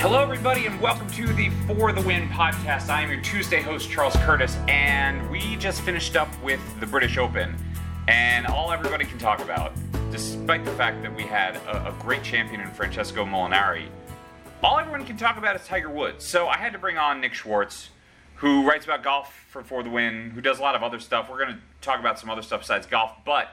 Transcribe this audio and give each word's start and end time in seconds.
Hello, 0.00 0.22
everybody, 0.22 0.66
and 0.66 0.80
welcome 0.80 1.10
to 1.10 1.26
the 1.32 1.50
For 1.66 1.90
the 1.90 2.00
Win 2.02 2.28
podcast. 2.28 2.88
I 2.88 3.02
am 3.02 3.10
your 3.10 3.20
Tuesday 3.20 3.60
host, 3.60 3.90
Charles 3.90 4.14
Curtis, 4.18 4.56
and 4.68 5.28
we 5.28 5.56
just 5.56 5.80
finished 5.80 6.14
up 6.14 6.28
with 6.40 6.60
the 6.78 6.86
British 6.86 7.18
Open. 7.18 7.56
And 8.06 8.46
all 8.46 8.70
everybody 8.70 9.04
can 9.04 9.18
talk 9.18 9.40
about, 9.40 9.72
despite 10.12 10.64
the 10.64 10.70
fact 10.70 11.02
that 11.02 11.12
we 11.16 11.24
had 11.24 11.56
a, 11.56 11.88
a 11.88 11.96
great 11.98 12.22
champion 12.22 12.60
in 12.60 12.70
Francesco 12.70 13.24
Molinari, 13.24 13.88
all 14.62 14.78
everyone 14.78 15.04
can 15.04 15.16
talk 15.16 15.36
about 15.36 15.56
is 15.56 15.66
Tiger 15.66 15.90
Woods. 15.90 16.24
So 16.24 16.46
I 16.46 16.58
had 16.58 16.72
to 16.74 16.78
bring 16.78 16.96
on 16.96 17.20
Nick 17.20 17.34
Schwartz, 17.34 17.90
who 18.36 18.68
writes 18.68 18.84
about 18.84 19.02
golf 19.02 19.34
for 19.48 19.64
For 19.64 19.82
the 19.82 19.90
Win, 19.90 20.30
who 20.30 20.40
does 20.40 20.60
a 20.60 20.62
lot 20.62 20.76
of 20.76 20.84
other 20.84 21.00
stuff. 21.00 21.28
We're 21.28 21.44
going 21.44 21.54
to 21.56 21.60
talk 21.80 21.98
about 21.98 22.20
some 22.20 22.30
other 22.30 22.42
stuff 22.42 22.60
besides 22.60 22.86
golf. 22.86 23.10
But, 23.26 23.48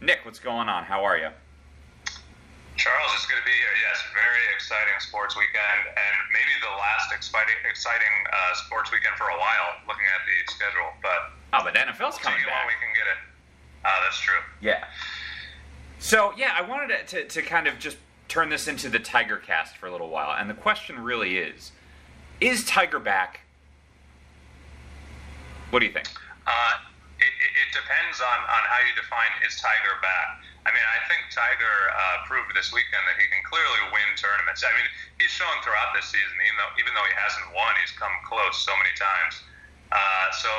Nick, 0.00 0.20
what's 0.24 0.38
going 0.38 0.68
on? 0.68 0.84
How 0.84 1.02
are 1.02 1.18
you? 1.18 1.30
Charles, 2.76 3.10
it's 3.14 3.26
good 3.26 3.38
to 3.38 3.46
be 3.46 3.54
here. 3.54 3.74
Yes, 3.86 4.02
very 4.10 4.42
exciting 4.54 4.98
sports 4.98 5.36
weekend, 5.38 5.80
and 5.94 6.14
maybe 6.34 6.50
the 6.58 6.74
last 6.74 7.12
exciting, 7.14 7.54
exciting 7.68 8.10
uh, 8.32 8.54
sports 8.66 8.90
weekend 8.90 9.14
for 9.14 9.30
a 9.30 9.38
while. 9.38 9.78
Looking 9.86 10.06
at 10.10 10.22
the 10.26 10.36
schedule, 10.50 10.90
but 10.98 11.30
oh, 11.54 11.62
but 11.62 11.74
NFL's 11.78 12.18
we'll 12.18 12.34
coming 12.34 12.42
see 12.42 12.50
back. 12.50 12.66
when 12.66 12.74
we 12.74 12.78
can 12.82 12.92
get 12.98 13.06
it. 13.06 13.20
Uh, 13.84 13.98
that's 14.02 14.18
true. 14.18 14.42
Yeah. 14.60 14.84
So 15.98 16.32
yeah, 16.36 16.52
I 16.58 16.62
wanted 16.62 17.06
to, 17.08 17.24
to, 17.24 17.28
to 17.28 17.42
kind 17.42 17.66
of 17.66 17.78
just 17.78 17.96
turn 18.26 18.48
this 18.50 18.66
into 18.66 18.88
the 18.88 18.98
Tiger 18.98 19.36
cast 19.36 19.76
for 19.76 19.86
a 19.86 19.92
little 19.92 20.10
while, 20.10 20.34
and 20.34 20.50
the 20.50 20.58
question 20.58 20.98
really 20.98 21.38
is: 21.38 21.70
Is 22.40 22.64
Tiger 22.66 22.98
back? 22.98 23.40
What 25.70 25.78
do 25.78 25.86
you 25.86 25.92
think? 25.92 26.10
Uh, 26.46 26.74
it, 27.18 27.30
it, 27.30 27.50
it 27.54 27.68
depends 27.70 28.20
on, 28.20 28.38
on 28.46 28.62
how 28.66 28.78
you 28.82 28.94
define 28.94 29.30
is 29.46 29.60
Tiger 29.60 29.98
back. 30.02 30.42
I 30.64 30.72
mean, 30.72 30.84
I 30.84 31.00
think 31.12 31.28
Tiger 31.28 31.76
uh, 31.92 32.24
proved 32.24 32.56
this 32.56 32.72
weekend 32.72 33.04
that 33.04 33.20
he 33.20 33.28
can 33.28 33.44
clearly 33.44 33.82
win 33.92 34.08
tournaments. 34.16 34.64
I 34.64 34.72
mean, 34.72 34.88
he's 35.20 35.28
shown 35.28 35.52
throughout 35.60 35.92
this 35.92 36.08
season, 36.08 36.36
even 36.40 36.56
though 36.56 36.72
even 36.80 36.92
though 36.96 37.04
he 37.04 37.16
hasn't 37.20 37.48
won, 37.52 37.76
he's 37.84 37.92
come 37.92 38.12
close 38.24 38.56
so 38.64 38.72
many 38.80 38.94
times. 38.96 39.44
Uh, 39.92 40.26
so 40.32 40.50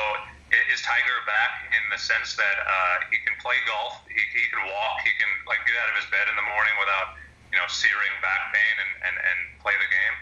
is 0.53 0.85
Tiger 0.85 1.17
back 1.25 1.65
in 1.73 1.83
the 1.89 1.97
sense 1.97 2.37
that 2.37 2.57
uh, 2.61 2.95
he 3.09 3.17
can 3.25 3.33
play 3.41 3.57
golf, 3.65 3.97
he, 4.05 4.21
he 4.37 4.45
can 4.53 4.61
walk, 4.69 5.01
he 5.01 5.09
can 5.17 5.27
like 5.49 5.65
get 5.65 5.73
out 5.81 5.89
of 5.89 5.97
his 5.97 6.05
bed 6.13 6.29
in 6.29 6.35
the 6.37 6.47
morning 6.53 6.75
without 6.77 7.17
you 7.49 7.57
know 7.57 7.65
searing 7.65 8.13
back 8.21 8.53
pain 8.53 8.75
and, 8.77 8.91
and, 9.09 9.15
and 9.17 9.39
play 9.57 9.73
the 9.73 9.89
game? 9.89 10.15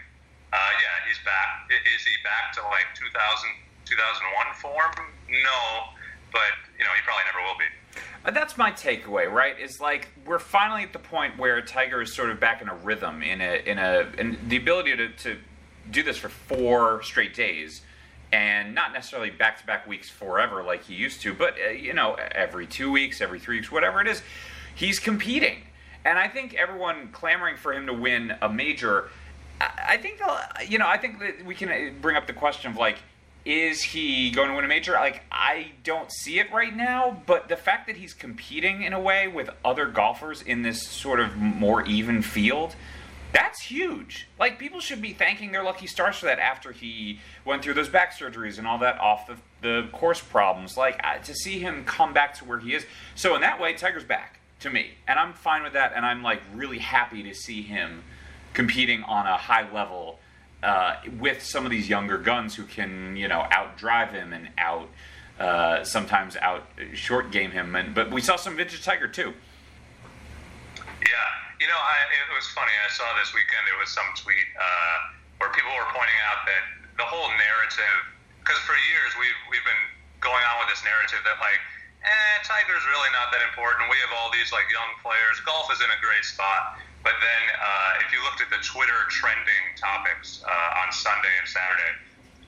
Uh, 0.54 0.72
yeah, 0.80 0.96
he's 1.04 1.20
back. 1.26 1.66
Is 1.68 2.06
he 2.06 2.14
back 2.24 2.54
to 2.56 2.62
like 2.70 2.88
2000, 2.96 3.10
2001 3.84 4.62
form? 4.62 4.94
No, 5.28 5.60
but 6.32 6.56
you 6.78 6.86
know 6.88 6.94
he 6.96 7.02
probably 7.04 7.26
never 7.28 7.42
will 7.44 7.58
be. 7.60 7.68
Uh, 8.24 8.30
That's 8.30 8.56
my 8.56 8.70
takeaway, 8.70 9.30
right? 9.30 9.58
Is 9.58 9.80
like 9.80 10.08
we're 10.26 10.38
finally 10.38 10.82
at 10.82 10.92
the 10.92 10.98
point 10.98 11.38
where 11.38 11.60
Tiger 11.60 12.02
is 12.02 12.14
sort 12.14 12.30
of 12.30 12.40
back 12.40 12.62
in 12.62 12.68
a 12.68 12.74
rhythm, 12.74 13.22
in 13.22 13.40
a 13.40 13.62
in 13.66 13.78
a 13.78 14.06
and 14.18 14.38
the 14.48 14.56
ability 14.56 14.96
to, 14.96 15.08
to 15.08 15.36
do 15.90 16.02
this 16.02 16.16
for 16.16 16.28
four 16.28 17.02
straight 17.02 17.34
days, 17.34 17.82
and 18.32 18.74
not 18.74 18.92
necessarily 18.92 19.30
back 19.30 19.60
to 19.60 19.66
back 19.66 19.86
weeks 19.86 20.08
forever 20.08 20.62
like 20.62 20.84
he 20.84 20.94
used 20.94 21.20
to, 21.22 21.34
but 21.34 21.54
uh, 21.66 21.70
you 21.70 21.92
know 21.92 22.14
every 22.32 22.66
two 22.66 22.90
weeks, 22.90 23.20
every 23.20 23.38
three 23.38 23.56
weeks, 23.58 23.70
whatever 23.70 24.00
it 24.00 24.06
is, 24.08 24.22
he's 24.74 24.98
competing, 24.98 25.58
and 26.04 26.18
I 26.18 26.28
think 26.28 26.54
everyone 26.54 27.08
clamoring 27.12 27.56
for 27.56 27.72
him 27.72 27.86
to 27.86 27.92
win 27.94 28.34
a 28.40 28.48
major. 28.48 29.10
I 29.60 29.70
I 29.90 29.96
think 29.98 30.18
they'll- 30.18 30.40
you 30.66 30.78
know 30.78 30.88
I 30.88 30.96
think 30.96 31.20
that 31.20 31.44
we 31.44 31.54
can 31.54 31.68
uh, 31.68 31.90
bring 32.00 32.16
up 32.16 32.26
the 32.26 32.32
question 32.32 32.70
of 32.70 32.76
like 32.78 32.96
is 33.44 33.82
he 33.82 34.30
going 34.30 34.48
to 34.48 34.54
win 34.54 34.64
a 34.64 34.68
major? 34.68 34.92
Like, 34.92 35.22
I 35.30 35.72
don't 35.82 36.10
see 36.10 36.38
it 36.38 36.50
right 36.52 36.74
now, 36.74 37.22
but 37.26 37.48
the 37.48 37.56
fact 37.56 37.86
that 37.88 37.96
he's 37.96 38.14
competing 38.14 38.82
in 38.82 38.92
a 38.92 39.00
way 39.00 39.28
with 39.28 39.50
other 39.64 39.86
golfers 39.86 40.40
in 40.40 40.62
this 40.62 40.86
sort 40.86 41.20
of 41.20 41.36
more 41.36 41.84
even 41.84 42.22
field, 42.22 42.74
that's 43.32 43.60
huge. 43.60 44.28
Like, 44.38 44.58
people 44.58 44.80
should 44.80 45.02
be 45.02 45.12
thanking 45.12 45.52
their 45.52 45.62
lucky 45.62 45.86
stars 45.86 46.16
for 46.16 46.26
that 46.26 46.38
after 46.38 46.72
he 46.72 47.20
went 47.44 47.62
through 47.62 47.74
those 47.74 47.88
back 47.88 48.16
surgeries 48.16 48.58
and 48.58 48.66
all 48.66 48.78
that 48.78 48.98
off 48.98 49.26
the, 49.26 49.36
the 49.60 49.88
course 49.92 50.20
problems. 50.20 50.78
Like, 50.78 51.02
to 51.24 51.34
see 51.34 51.58
him 51.58 51.84
come 51.84 52.14
back 52.14 52.34
to 52.38 52.46
where 52.46 52.58
he 52.58 52.74
is. 52.74 52.86
So, 53.14 53.34
in 53.34 53.42
that 53.42 53.60
way, 53.60 53.74
Tiger's 53.74 54.04
back 54.04 54.40
to 54.60 54.70
me. 54.70 54.92
And 55.06 55.18
I'm 55.18 55.34
fine 55.34 55.62
with 55.62 55.74
that, 55.74 55.92
and 55.94 56.06
I'm, 56.06 56.22
like, 56.22 56.40
really 56.54 56.78
happy 56.78 57.22
to 57.24 57.34
see 57.34 57.60
him 57.60 58.04
competing 58.54 59.02
on 59.02 59.26
a 59.26 59.36
high 59.36 59.70
level 59.70 60.18
uh, 60.64 60.96
with 61.20 61.44
some 61.44 61.64
of 61.64 61.70
these 61.70 61.88
younger 61.88 62.16
guns 62.16 62.56
who 62.56 62.64
can, 62.64 63.16
you 63.16 63.28
know, 63.28 63.46
outdrive 63.52 64.12
him 64.12 64.32
and 64.32 64.48
out 64.56 64.88
uh, 65.38 65.84
sometimes 65.84 66.36
out 66.40 66.64
short 66.94 67.30
game 67.30 67.50
him. 67.50 67.76
And 67.76 67.94
but 67.94 68.10
we 68.10 68.20
saw 68.20 68.36
some 68.36 68.56
vintage 68.56 68.82
Tiger 68.82 69.06
too. 69.06 69.34
Yeah, 71.04 71.28
you 71.60 71.68
know, 71.68 71.76
I, 71.76 71.96
it 72.08 72.32
was 72.32 72.48
funny. 72.56 72.72
I 72.72 72.88
saw 72.88 73.04
this 73.20 73.36
weekend 73.36 73.60
there 73.68 73.76
was 73.76 73.92
some 73.92 74.08
tweet 74.16 74.48
uh, 74.56 74.98
where 75.36 75.52
people 75.52 75.68
were 75.76 75.90
pointing 75.92 76.16
out 76.32 76.48
that 76.48 76.64
the 76.96 77.04
whole 77.04 77.28
narrative, 77.36 78.00
because 78.40 78.56
for 78.64 78.72
years 78.88 79.12
we've 79.20 79.40
we've 79.52 79.66
been 79.68 79.84
going 80.24 80.40
on 80.48 80.64
with 80.64 80.72
this 80.72 80.80
narrative 80.80 81.20
that 81.28 81.36
like, 81.44 81.60
eh, 82.08 82.34
Tiger's 82.40 82.86
really 82.88 83.12
not 83.12 83.28
that 83.36 83.44
important. 83.44 83.92
We 83.92 84.00
have 84.00 84.16
all 84.16 84.32
these 84.32 84.48
like 84.48 84.64
young 84.72 84.96
players. 85.04 85.44
Golf 85.44 85.68
is 85.68 85.84
in 85.84 85.92
a 85.92 86.00
great 86.00 86.24
spot. 86.24 86.80
But 87.04 87.20
then, 87.20 87.42
uh, 87.60 88.02
if 88.02 88.08
you 88.10 88.24
looked 88.24 88.40
at 88.40 88.48
the 88.48 88.64
Twitter 88.64 89.04
trending 89.12 89.76
topics 89.76 90.40
uh, 90.40 90.80
on 90.82 90.88
Sunday 90.90 91.36
and 91.38 91.46
Saturday, 91.46 91.92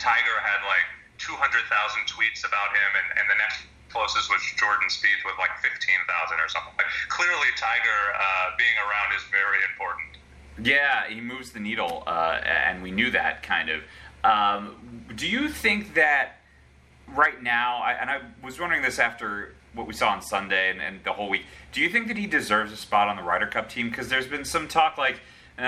Tiger 0.01 0.41
had 0.41 0.65
like 0.65 0.89
200,000 1.21 1.61
tweets 2.09 2.41
about 2.41 2.73
him, 2.73 2.91
and, 2.97 3.21
and 3.21 3.27
the 3.29 3.37
next 3.37 3.69
closest 3.93 4.33
was 4.33 4.41
Jordan 4.57 4.89
Spieth 4.89 5.21
with 5.29 5.37
like 5.39 5.53
15,000 5.61 5.77
or 6.41 6.49
something. 6.49 6.73
Like, 6.81 6.89
clearly, 7.13 7.53
Tiger 7.61 8.01
uh, 8.17 8.57
being 8.57 8.77
around 8.81 9.13
is 9.13 9.23
very 9.29 9.61
important. 9.69 10.17
Yeah, 10.57 11.07
he 11.09 11.21
moves 11.21 11.53
the 11.53 11.61
needle, 11.61 12.03
uh, 12.07 12.41
and 12.41 12.83
we 12.83 12.91
knew 12.91 13.11
that 13.13 13.43
kind 13.43 13.69
of. 13.69 13.85
Um, 14.25 15.05
do 15.15 15.29
you 15.29 15.49
think 15.49 15.95
that 15.95 16.41
right 17.15 17.43
now, 17.43 17.85
and 17.85 18.11
I 18.11 18.21
was 18.43 18.59
wondering 18.59 18.83
this 18.83 18.99
after 18.99 19.55
what 19.77 19.87
we 19.87 19.93
saw 19.93 20.09
on 20.09 20.23
Sunday 20.23 20.71
and, 20.71 20.81
and 20.81 21.01
the 21.05 21.13
whole 21.13 21.29
week, 21.29 21.45
do 21.71 21.81
you 21.81 21.89
think 21.89 22.09
that 22.09 22.17
he 22.17 22.27
deserves 22.27 22.73
a 22.73 22.77
spot 22.77 23.09
on 23.09 23.17
the 23.17 23.23
Ryder 23.23 23.47
Cup 23.47 23.69
team? 23.69 23.89
Because 23.89 24.09
there's 24.09 24.27
been 24.27 24.45
some 24.45 24.67
talk 24.67 24.99
like, 24.99 25.21
uh, 25.59 25.63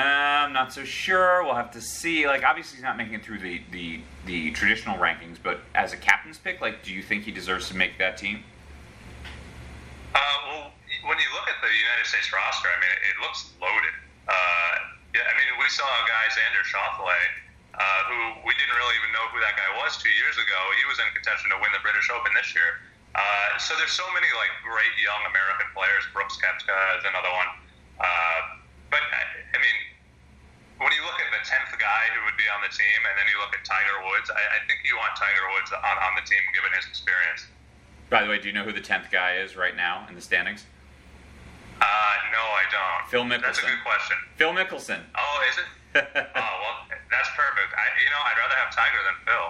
I'm 0.48 0.52
not 0.52 0.72
so 0.72 0.84
sure. 0.84 1.44
We'll 1.44 1.54
have 1.54 1.70
to 1.72 1.80
see. 1.80 2.26
Like, 2.26 2.44
obviously, 2.44 2.76
he's 2.76 2.84
not 2.84 2.96
making 2.96 3.14
it 3.14 3.24
through 3.24 3.40
the, 3.40 3.60
the, 3.72 4.00
the 4.26 4.50
traditional 4.52 4.96
rankings, 4.98 5.36
but 5.40 5.60
as 5.74 5.92
a 5.92 5.96
captain's 5.96 6.36
pick, 6.36 6.60
like, 6.60 6.82
do 6.82 6.92
you 6.92 7.00
think 7.00 7.24
he 7.24 7.32
deserves 7.32 7.68
to 7.68 7.76
make 7.76 7.96
that 7.96 8.16
team? 8.16 8.44
Uh, 10.12 10.20
well, 10.48 10.64
when 11.08 11.16
you 11.16 11.28
look 11.32 11.48
at 11.48 11.56
the 11.64 11.72
United 11.72 12.04
States 12.04 12.28
roster, 12.32 12.68
I 12.68 12.76
mean, 12.80 12.92
it, 12.92 13.00
it 13.00 13.16
looks 13.24 13.48
loaded. 13.60 13.96
Uh, 14.28 14.74
yeah, 15.16 15.24
I 15.24 15.32
mean, 15.40 15.48
we 15.56 15.68
saw 15.72 15.88
a 15.88 16.04
guy, 16.04 16.24
Xander 16.36 16.64
Schauffele, 16.68 17.20
uh, 17.72 18.00
who 18.12 18.44
we 18.44 18.52
didn't 18.60 18.76
really 18.76 18.96
even 19.00 19.12
know 19.16 19.24
who 19.32 19.40
that 19.40 19.56
guy 19.56 19.72
was 19.80 19.96
two 19.96 20.12
years 20.20 20.36
ago. 20.36 20.58
He 20.76 20.84
was 20.84 21.00
in 21.00 21.08
contention 21.16 21.48
to 21.48 21.56
win 21.64 21.72
the 21.72 21.80
British 21.80 22.12
Open 22.12 22.36
this 22.36 22.52
year. 22.52 22.76
Uh, 23.14 23.58
so 23.58 23.74
there's 23.80 23.94
so 23.94 24.06
many 24.14 24.28
like 24.36 24.52
great 24.62 24.94
young 25.00 25.22
American 25.28 25.68
players. 25.74 26.04
Brooks 26.12 26.36
Koepka 26.38 26.78
is 27.00 27.04
another 27.08 27.32
one. 27.32 27.50
Uh, 27.98 28.40
but 28.92 29.02
I, 29.02 29.22
I 29.54 29.58
mean, 29.58 29.78
when 30.78 30.94
you 30.94 31.02
look 31.02 31.18
at 31.18 31.28
the 31.34 31.42
tenth 31.42 31.74
guy 31.76 32.08
who 32.14 32.22
would 32.28 32.38
be 32.38 32.46
on 32.46 32.62
the 32.62 32.70
team, 32.70 33.00
and 33.02 33.14
then 33.18 33.26
you 33.26 33.36
look 33.42 33.50
at 33.50 33.66
Tiger 33.66 33.98
Woods, 34.06 34.30
I, 34.30 34.42
I 34.56 34.58
think 34.70 34.86
you 34.86 34.94
want 34.94 35.18
Tiger 35.18 35.44
Woods 35.58 35.74
on, 35.74 35.96
on 35.98 36.12
the 36.14 36.24
team 36.24 36.40
given 36.54 36.70
his 36.76 36.86
experience. 36.86 37.50
By 38.08 38.24
the 38.24 38.30
way, 38.30 38.38
do 38.38 38.48
you 38.48 38.54
know 38.54 38.64
who 38.64 38.72
the 38.72 38.84
10th 38.84 39.10
guy 39.10 39.42
is 39.42 39.58
right 39.58 39.74
now 39.76 40.06
in 40.08 40.14
the 40.14 40.24
standings? 40.24 40.64
Uh, 41.78 42.14
no, 42.32 42.42
I 42.42 42.64
don't. 42.70 43.02
Phil 43.10 43.26
Mickelson. 43.26 43.42
That's 43.42 43.62
a 43.62 43.70
good 43.70 43.84
question. 43.84 44.16
Phil 44.36 44.52
Mickelson. 44.54 45.00
Oh, 45.14 45.36
is 45.50 45.56
it? 45.58 45.68
oh 45.98 46.54
well, 46.62 46.76
that's 47.10 47.30
perfect. 47.32 47.70
I, 47.74 47.86
you 48.02 48.10
know, 48.10 48.20
I'd 48.22 48.38
rather 48.38 48.58
have 48.60 48.70
Tiger 48.74 49.00
than 49.06 49.16
Phil. 49.24 49.46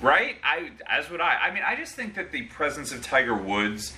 Right? 0.00 0.36
I 0.42 0.70
as 0.86 1.10
would 1.10 1.20
I. 1.20 1.36
I 1.36 1.50
mean, 1.52 1.62
I 1.66 1.76
just 1.76 1.94
think 1.94 2.14
that 2.14 2.32
the 2.32 2.42
presence 2.42 2.92
of 2.92 3.02
Tiger 3.02 3.34
Woods 3.34 3.92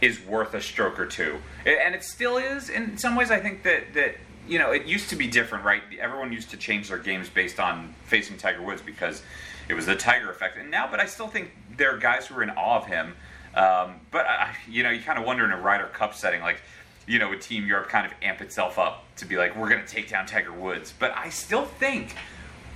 is 0.00 0.20
worth 0.24 0.54
a 0.54 0.60
stroke 0.60 0.98
or 0.98 1.06
two, 1.06 1.38
and 1.64 1.94
it 1.94 2.02
still 2.02 2.36
is. 2.36 2.68
In 2.68 2.96
some 2.96 3.14
ways, 3.16 3.30
I 3.30 3.38
think 3.38 3.62
that 3.62 3.94
that 3.94 4.16
you 4.48 4.58
know 4.58 4.72
it 4.72 4.86
used 4.86 5.10
to 5.10 5.16
be 5.16 5.26
different, 5.26 5.64
right? 5.64 5.82
Everyone 6.00 6.32
used 6.32 6.50
to 6.50 6.56
change 6.56 6.88
their 6.88 6.98
games 6.98 7.28
based 7.28 7.60
on 7.60 7.94
facing 8.06 8.36
Tiger 8.36 8.62
Woods 8.62 8.82
because 8.82 9.22
it 9.68 9.74
was 9.74 9.86
the 9.86 9.94
Tiger 9.96 10.30
effect. 10.30 10.56
And 10.56 10.70
now, 10.70 10.88
but 10.90 11.00
I 11.00 11.06
still 11.06 11.28
think 11.28 11.50
there 11.76 11.94
are 11.94 11.98
guys 11.98 12.26
who 12.26 12.36
are 12.36 12.42
in 12.42 12.50
awe 12.50 12.78
of 12.78 12.86
him. 12.86 13.14
Um, 13.54 14.00
but 14.10 14.26
I, 14.26 14.56
you 14.66 14.82
know, 14.82 14.90
you 14.90 15.02
kind 15.02 15.18
of 15.18 15.26
wonder 15.26 15.44
in 15.44 15.52
a 15.52 15.60
Ryder 15.60 15.86
Cup 15.88 16.14
setting, 16.14 16.40
like 16.40 16.62
you 17.06 17.18
know, 17.18 17.32
a 17.32 17.36
Team 17.36 17.66
Europe 17.66 17.88
kind 17.88 18.06
of 18.06 18.12
amp 18.22 18.40
itself 18.40 18.78
up 18.78 19.04
to 19.16 19.26
be 19.26 19.36
like, 19.36 19.56
we're 19.56 19.68
going 19.68 19.84
to 19.84 19.86
take 19.86 20.08
down 20.08 20.26
Tiger 20.26 20.52
Woods? 20.52 20.94
But 20.96 21.12
I 21.16 21.30
still 21.30 21.64
think 21.64 22.14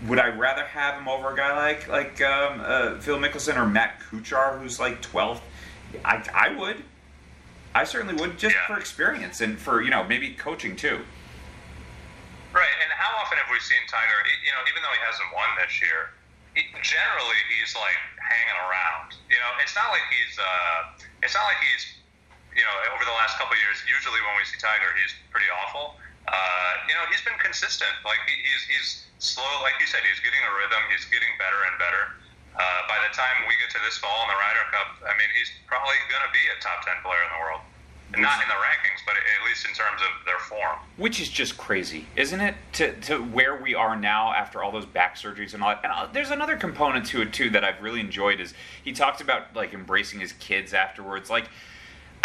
would 0.05 0.19
I 0.19 0.29
rather 0.29 0.65
have 0.65 0.95
him 1.01 1.09
over 1.09 1.33
a 1.33 1.37
guy 1.37 1.57
like 1.57 1.89
like 1.89 2.21
um, 2.21 2.61
uh, 2.61 2.99
Phil 3.01 3.17
Mickelson 3.19 3.57
or 3.57 3.67
Matt 3.67 4.01
Kuchar, 4.11 4.61
who's 4.61 4.79
like 4.79 5.01
12th? 5.01 5.41
I, 6.05 6.21
I 6.35 6.49
would. 6.55 6.85
I 7.75 7.85
certainly 7.85 8.15
would, 8.21 8.39
just 8.39 8.55
Yeah. 8.55 8.67
for 8.67 8.79
experience 8.79 9.41
and 9.41 9.59
for 9.59 9.81
you 9.83 9.91
know 9.91 10.05
maybe 10.05 10.35
coaching 10.35 10.77
too. 10.77 11.01
Right, 12.53 12.73
and 12.81 12.91
how 12.97 13.13
often 13.21 13.37
have 13.37 13.53
we 13.53 13.61
seen 13.61 13.85
Tiger? 13.89 14.17
You 14.45 14.53
know, 14.57 14.65
even 14.65 14.81
though 14.81 14.95
he 14.97 15.03
hasn't 15.05 15.29
won 15.37 15.45
this 15.61 15.77
year, 15.85 16.17
he, 16.57 16.65
generally 16.81 17.37
he's 17.53 17.77
like 17.77 18.01
hanging 18.17 18.57
around. 18.65 19.13
You 19.29 19.37
know, 19.37 19.51
it's 19.61 19.77
not 19.77 19.93
like 19.93 20.05
he's. 20.09 20.37
Uh, 20.41 21.05
it's 21.23 21.37
not 21.37 21.45
like 21.45 21.61
he's. 21.61 21.85
You 22.57 22.65
know, 22.65 22.73
over 22.97 23.05
the 23.05 23.13
last 23.13 23.37
couple 23.37 23.53
of 23.53 23.61
years, 23.61 23.85
usually 23.85 24.17
when 24.25 24.33
we 24.41 24.45
see 24.49 24.57
Tiger, 24.57 24.89
he's 24.97 25.13
pretty 25.29 25.53
awful. 25.53 26.01
uh, 26.25 26.73
you 26.89 26.97
know, 26.97 27.05
he's 27.13 27.21
been 27.21 27.37
consistent. 27.37 27.93
Like 28.09 28.25
he, 28.25 28.33
he's 28.41 28.63
he's 28.73 28.89
slow. 29.19 29.49
Like 29.63 29.79
you 29.81 29.87
said, 29.87 30.01
he's 30.05 30.21
getting 30.21 30.41
a 30.41 30.53
rhythm. 30.57 30.83
He's 30.93 31.07
getting 31.09 31.31
better 31.39 31.61
and 31.71 31.75
better. 31.79 32.05
Uh, 32.57 32.63
by 32.89 32.97
the 33.05 33.13
time 33.13 33.45
we 33.45 33.55
get 33.61 33.69
to 33.77 33.81
this 33.85 34.01
fall 34.01 34.17
in 34.25 34.29
the 34.33 34.39
Ryder 34.41 34.67
Cup, 34.73 34.89
I 35.05 35.13
mean, 35.21 35.29
he's 35.37 35.53
probably 35.69 35.97
going 36.09 36.25
to 36.25 36.33
be 36.33 36.41
a 36.53 36.57
top 36.65 36.85
ten 36.85 36.97
player 37.05 37.21
in 37.27 37.31
the 37.37 37.41
world. 37.45 37.61
Not 38.17 38.41
in 38.41 38.49
the 38.49 38.55
rankings, 38.55 39.05
but 39.05 39.17
at 39.17 39.47
least 39.47 39.67
in 39.67 39.75
terms 39.75 40.01
of 40.01 40.25
their 40.25 40.39
form. 40.39 40.79
Which 40.97 41.21
is 41.21 41.29
just 41.29 41.59
crazy, 41.59 42.07
isn't 42.15 42.41
it? 42.41 42.55
To, 42.75 42.93
to 43.01 43.19
where 43.19 43.61
we 43.61 43.75
are 43.75 43.97
now 43.97 44.33
after 44.33 44.63
all 44.63 44.71
those 44.71 44.87
back 44.87 45.17
surgeries 45.17 45.55
and 45.55 45.63
all 45.63 45.71
that. 45.71 45.81
And 45.83 45.93
uh, 45.93 46.07
there's 46.13 46.31
another 46.31 46.57
component 46.57 47.05
to 47.07 47.21
it 47.23 47.33
too 47.33 47.51
that 47.51 47.65
I've 47.65 47.83
really 47.83 48.01
enjoyed 48.01 48.41
is 48.41 48.55
he 48.85 48.93
talked 48.93 49.21
about 49.21 49.55
like 49.57 49.75
embracing 49.75 50.21
his 50.21 50.33
kids 50.35 50.73
afterwards. 50.73 51.29
Like 51.29 51.49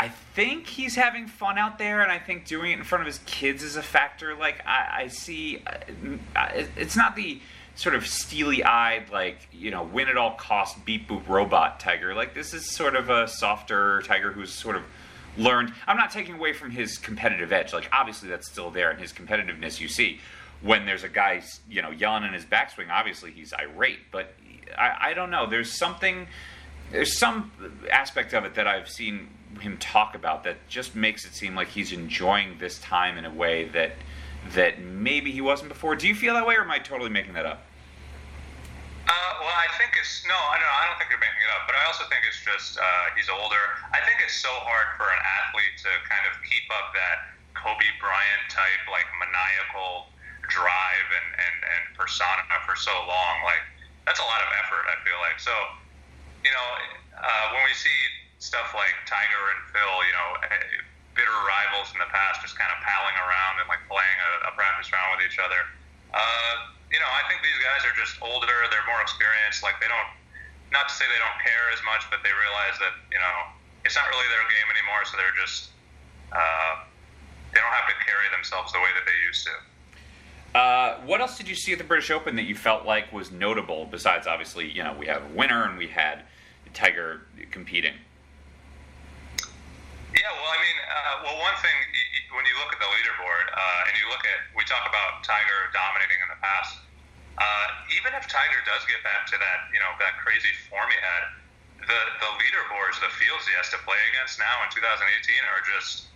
I 0.01 0.09
think 0.09 0.65
he's 0.65 0.95
having 0.95 1.27
fun 1.27 1.59
out 1.59 1.77
there, 1.77 2.01
and 2.01 2.11
I 2.11 2.17
think 2.17 2.47
doing 2.47 2.71
it 2.71 2.79
in 2.79 2.83
front 2.83 3.03
of 3.03 3.05
his 3.05 3.19
kids 3.27 3.61
is 3.61 3.75
a 3.75 3.83
factor. 3.83 4.33
Like 4.33 4.65
I, 4.65 5.03
I 5.03 5.07
see, 5.09 5.61
uh, 6.35 6.47
it's 6.75 6.97
not 6.97 7.15
the 7.15 7.39
sort 7.75 7.93
of 7.93 8.07
steely-eyed, 8.07 9.11
like 9.11 9.47
you 9.53 9.69
know, 9.69 9.83
win 9.83 10.07
at 10.07 10.17
all 10.17 10.31
cost, 10.31 10.83
beep 10.85 11.07
boop 11.07 11.27
robot 11.27 11.79
Tiger. 11.79 12.15
Like 12.15 12.33
this 12.33 12.51
is 12.51 12.67
sort 12.67 12.95
of 12.95 13.11
a 13.11 13.27
softer 13.27 14.01
Tiger 14.01 14.31
who's 14.31 14.51
sort 14.51 14.75
of 14.75 14.81
learned. 15.37 15.71
I'm 15.85 15.97
not 15.97 16.09
taking 16.09 16.33
away 16.33 16.53
from 16.53 16.71
his 16.71 16.97
competitive 16.97 17.53
edge. 17.53 17.71
Like 17.71 17.87
obviously 17.93 18.27
that's 18.27 18.49
still 18.49 18.71
there, 18.71 18.89
and 18.89 18.99
his 18.99 19.13
competitiveness 19.13 19.79
you 19.79 19.87
see 19.87 20.19
when 20.63 20.87
there's 20.87 21.03
a 21.03 21.09
guy 21.09 21.43
you 21.69 21.83
know 21.83 21.91
yelling 21.91 22.23
in 22.23 22.33
his 22.33 22.43
backswing. 22.43 22.89
Obviously 22.89 23.29
he's 23.29 23.53
irate, 23.53 23.99
but 24.11 24.33
I, 24.75 25.09
I 25.09 25.13
don't 25.13 25.29
know. 25.29 25.47
There's 25.47 25.71
something. 25.71 26.25
There's 26.91 27.17
some 27.17 27.51
aspect 27.91 28.33
of 28.33 28.45
it 28.45 28.55
that 28.55 28.67
I've 28.67 28.89
seen 28.89 29.29
him 29.59 29.77
talk 29.77 30.15
about 30.15 30.43
that 30.43 30.67
just 30.67 30.95
makes 30.95 31.25
it 31.25 31.33
seem 31.33 31.55
like 31.55 31.69
he's 31.69 31.91
enjoying 31.91 32.57
this 32.59 32.79
time 32.79 33.17
in 33.17 33.25
a 33.25 33.33
way 33.33 33.67
that 33.69 33.93
that 34.53 34.81
maybe 34.81 35.31
he 35.31 35.39
wasn't 35.39 35.69
before. 35.69 35.95
Do 35.95 36.07
you 36.07 36.15
feel 36.15 36.33
that 36.33 36.47
way, 36.47 36.55
or 36.55 36.65
am 36.65 36.71
I 36.71 36.79
totally 36.79 37.13
making 37.13 37.33
that 37.37 37.45
up? 37.45 37.61
Uh, 39.05 39.31
well, 39.39 39.53
I 39.53 39.69
think 39.77 39.93
it's 39.99 40.25
no, 40.25 40.33
I 40.33 40.57
don't 40.57 40.65
know. 40.65 40.77
I 40.81 40.85
don't 40.89 40.97
think 40.97 41.09
you're 41.13 41.21
making 41.21 41.43
it 41.45 41.51
up, 41.53 41.69
but 41.69 41.75
I 41.77 41.83
also 41.85 42.03
think 42.09 42.25
it's 42.25 42.41
just 42.41 42.79
uh, 42.79 43.05
he's 43.15 43.29
older. 43.29 43.63
I 43.93 44.01
think 44.03 44.19
it's 44.23 44.39
so 44.39 44.51
hard 44.65 44.97
for 44.97 45.07
an 45.07 45.21
athlete 45.21 45.75
to 45.85 45.91
kind 46.09 46.25
of 46.25 46.33
keep 46.47 46.65
up 46.73 46.91
that 46.95 47.37
Kobe 47.53 47.87
Bryant 48.01 48.43
type, 48.49 48.81
like 48.89 49.05
maniacal 49.19 50.09
drive 50.49 51.07
and, 51.11 51.29
and, 51.37 51.55
and 51.59 51.81
persona 51.95 52.43
for 52.65 52.75
so 52.75 52.93
long. 53.05 53.35
Like 53.45 53.63
that's 54.05 54.19
a 54.19 54.27
lot 54.27 54.41
of 54.41 54.49
effort. 54.63 54.89
I 54.89 54.95
feel 55.05 55.19
like 55.21 55.37
so. 55.37 55.53
You 56.41 56.51
know, 56.51 56.67
uh, 57.21 57.45
when 57.53 57.63
we 57.65 57.73
see 57.77 57.99
stuff 58.41 58.73
like 58.73 58.93
Tiger 59.05 59.43
and 59.53 59.61
Phil, 59.69 59.95
you 60.09 60.13
know, 60.17 60.29
eh, 60.49 60.81
bitter 61.13 61.37
rivals 61.45 61.93
in 61.93 62.01
the 62.01 62.09
past, 62.09 62.41
just 62.41 62.57
kind 62.57 62.71
of 62.73 62.79
palling 62.81 63.17
around 63.21 63.61
and 63.61 63.67
like 63.69 63.83
playing 63.85 64.17
a, 64.17 64.49
a 64.49 64.51
practice 64.57 64.89
round 64.89 65.13
with 65.17 65.27
each 65.27 65.37
other. 65.37 65.61
Uh, 66.11 66.53
you 66.89 66.99
know, 66.99 67.07
I 67.07 67.23
think 67.29 67.45
these 67.45 67.61
guys 67.61 67.85
are 67.85 67.95
just 67.95 68.17
older. 68.19 68.57
They're 68.73 68.89
more 68.89 68.99
experienced. 68.99 69.61
Like 69.61 69.77
they 69.79 69.87
don't, 69.87 70.11
not 70.73 70.89
to 70.89 70.93
say 70.93 71.05
they 71.07 71.21
don't 71.21 71.39
care 71.45 71.69
as 71.71 71.79
much, 71.85 72.03
but 72.09 72.25
they 72.25 72.33
realize 72.33 72.75
that 72.81 72.95
you 73.13 73.21
know 73.21 73.37
it's 73.85 73.95
not 73.97 74.07
really 74.09 74.27
their 74.33 74.45
game 74.49 74.67
anymore. 74.71 75.01
So 75.07 75.17
they're 75.17 75.37
just, 75.39 75.71
uh, 76.33 76.73
they 77.53 77.59
don't 77.59 77.75
have 77.75 77.89
to 77.89 77.97
carry 78.03 78.27
themselves 78.33 78.73
the 78.73 78.81
way 78.81 78.91
that 78.93 79.05
they 79.05 79.17
used 79.25 79.45
to. 79.47 79.55
Uh, 80.53 80.99
what 81.05 81.21
else 81.21 81.37
did 81.37 81.47
you 81.47 81.55
see 81.55 81.71
at 81.71 81.77
the 81.77 81.87
British 81.87 82.11
Open 82.11 82.35
that 82.35 82.43
you 82.43 82.55
felt 82.55 82.85
like 82.85 83.11
was 83.13 83.31
notable? 83.31 83.87
Besides, 83.87 84.27
obviously, 84.27 84.69
you 84.69 84.83
know, 84.83 84.93
we 84.99 85.07
have 85.07 85.23
a 85.23 85.31
winner 85.33 85.63
and 85.63 85.77
we 85.77 85.87
had 85.87 86.23
Tiger 86.73 87.27
competing. 87.51 87.95
Yeah, 90.11 90.27
well, 90.35 90.51
I 90.51 90.59
mean, 90.59 90.77
uh, 90.91 91.15
well, 91.23 91.37
one 91.39 91.55
thing 91.63 91.75
when 92.35 92.43
you 92.43 92.55
look 92.59 92.71
at 92.75 92.79
the 92.83 92.91
leaderboard 92.91 93.47
uh, 93.47 93.87
and 93.87 93.95
you 93.95 94.11
look 94.11 94.23
at, 94.27 94.43
we 94.55 94.63
talk 94.67 94.83
about 94.83 95.23
Tiger 95.23 95.71
dominating 95.71 96.19
in 96.19 96.27
the 96.35 96.39
past. 96.43 96.83
Uh, 97.39 97.95
even 97.95 98.11
if 98.19 98.27
Tiger 98.27 98.59
does 98.67 98.83
get 98.91 98.99
back 99.07 99.23
to 99.31 99.39
that, 99.39 99.71
you 99.71 99.79
know, 99.79 99.91
that 100.03 100.19
crazy 100.19 100.51
form 100.67 100.87
he 100.91 100.99
had, 100.99 101.31
the 101.87 102.01
the 102.19 102.29
leaderboards, 102.43 102.99
the 102.99 103.09
fields 103.15 103.47
he 103.47 103.55
has 103.55 103.71
to 103.71 103.79
play 103.87 103.97
against 104.11 104.37
now 104.37 104.61
in 104.61 104.69
2018 104.69 104.99
are 105.47 105.63
just 105.63 106.10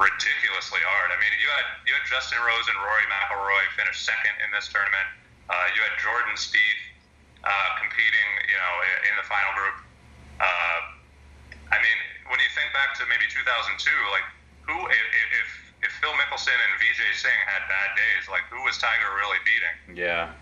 ridiculously 0.00 0.80
hard. 0.80 1.12
I 1.12 1.20
mean, 1.20 1.30
you 1.36 1.48
had 1.52 1.66
you 1.84 1.92
had 1.92 2.04
Justin 2.08 2.40
Rose 2.40 2.66
and 2.72 2.78
Rory 2.80 3.04
McIlroy 3.12 3.64
finish 3.76 4.00
second 4.00 4.32
in 4.40 4.48
this 4.56 4.72
tournament. 4.72 5.04
Uh, 5.52 5.68
you 5.76 5.84
had 5.84 5.92
Jordan 6.00 6.34
Spieth 6.40 6.82
uh, 7.44 7.70
competing, 7.76 8.28
you 8.48 8.56
know, 8.56 8.74
in 9.04 9.14
the 9.20 9.26
final 9.28 9.52
group. 9.52 9.76
Uh, 10.40 10.80
I 11.68 11.78
mean, 11.84 11.98
when 12.32 12.40
you 12.40 12.50
think 12.56 12.72
back 12.72 12.96
to 12.96 13.04
maybe 13.12 13.28
2002, 13.28 13.76
like 14.08 14.24
who 14.64 14.88
if 14.88 15.48
if 15.84 15.90
Phil 16.00 16.12
Mickelson 16.16 16.56
and 16.56 16.72
Vijay 16.80 17.12
Singh 17.12 17.42
had 17.44 17.68
bad 17.68 17.92
days, 17.96 18.24
like 18.32 18.48
who 18.48 18.62
was 18.64 18.80
Tiger 18.80 19.12
really 19.20 19.38
beating? 19.44 20.00
Yeah. 20.00 20.32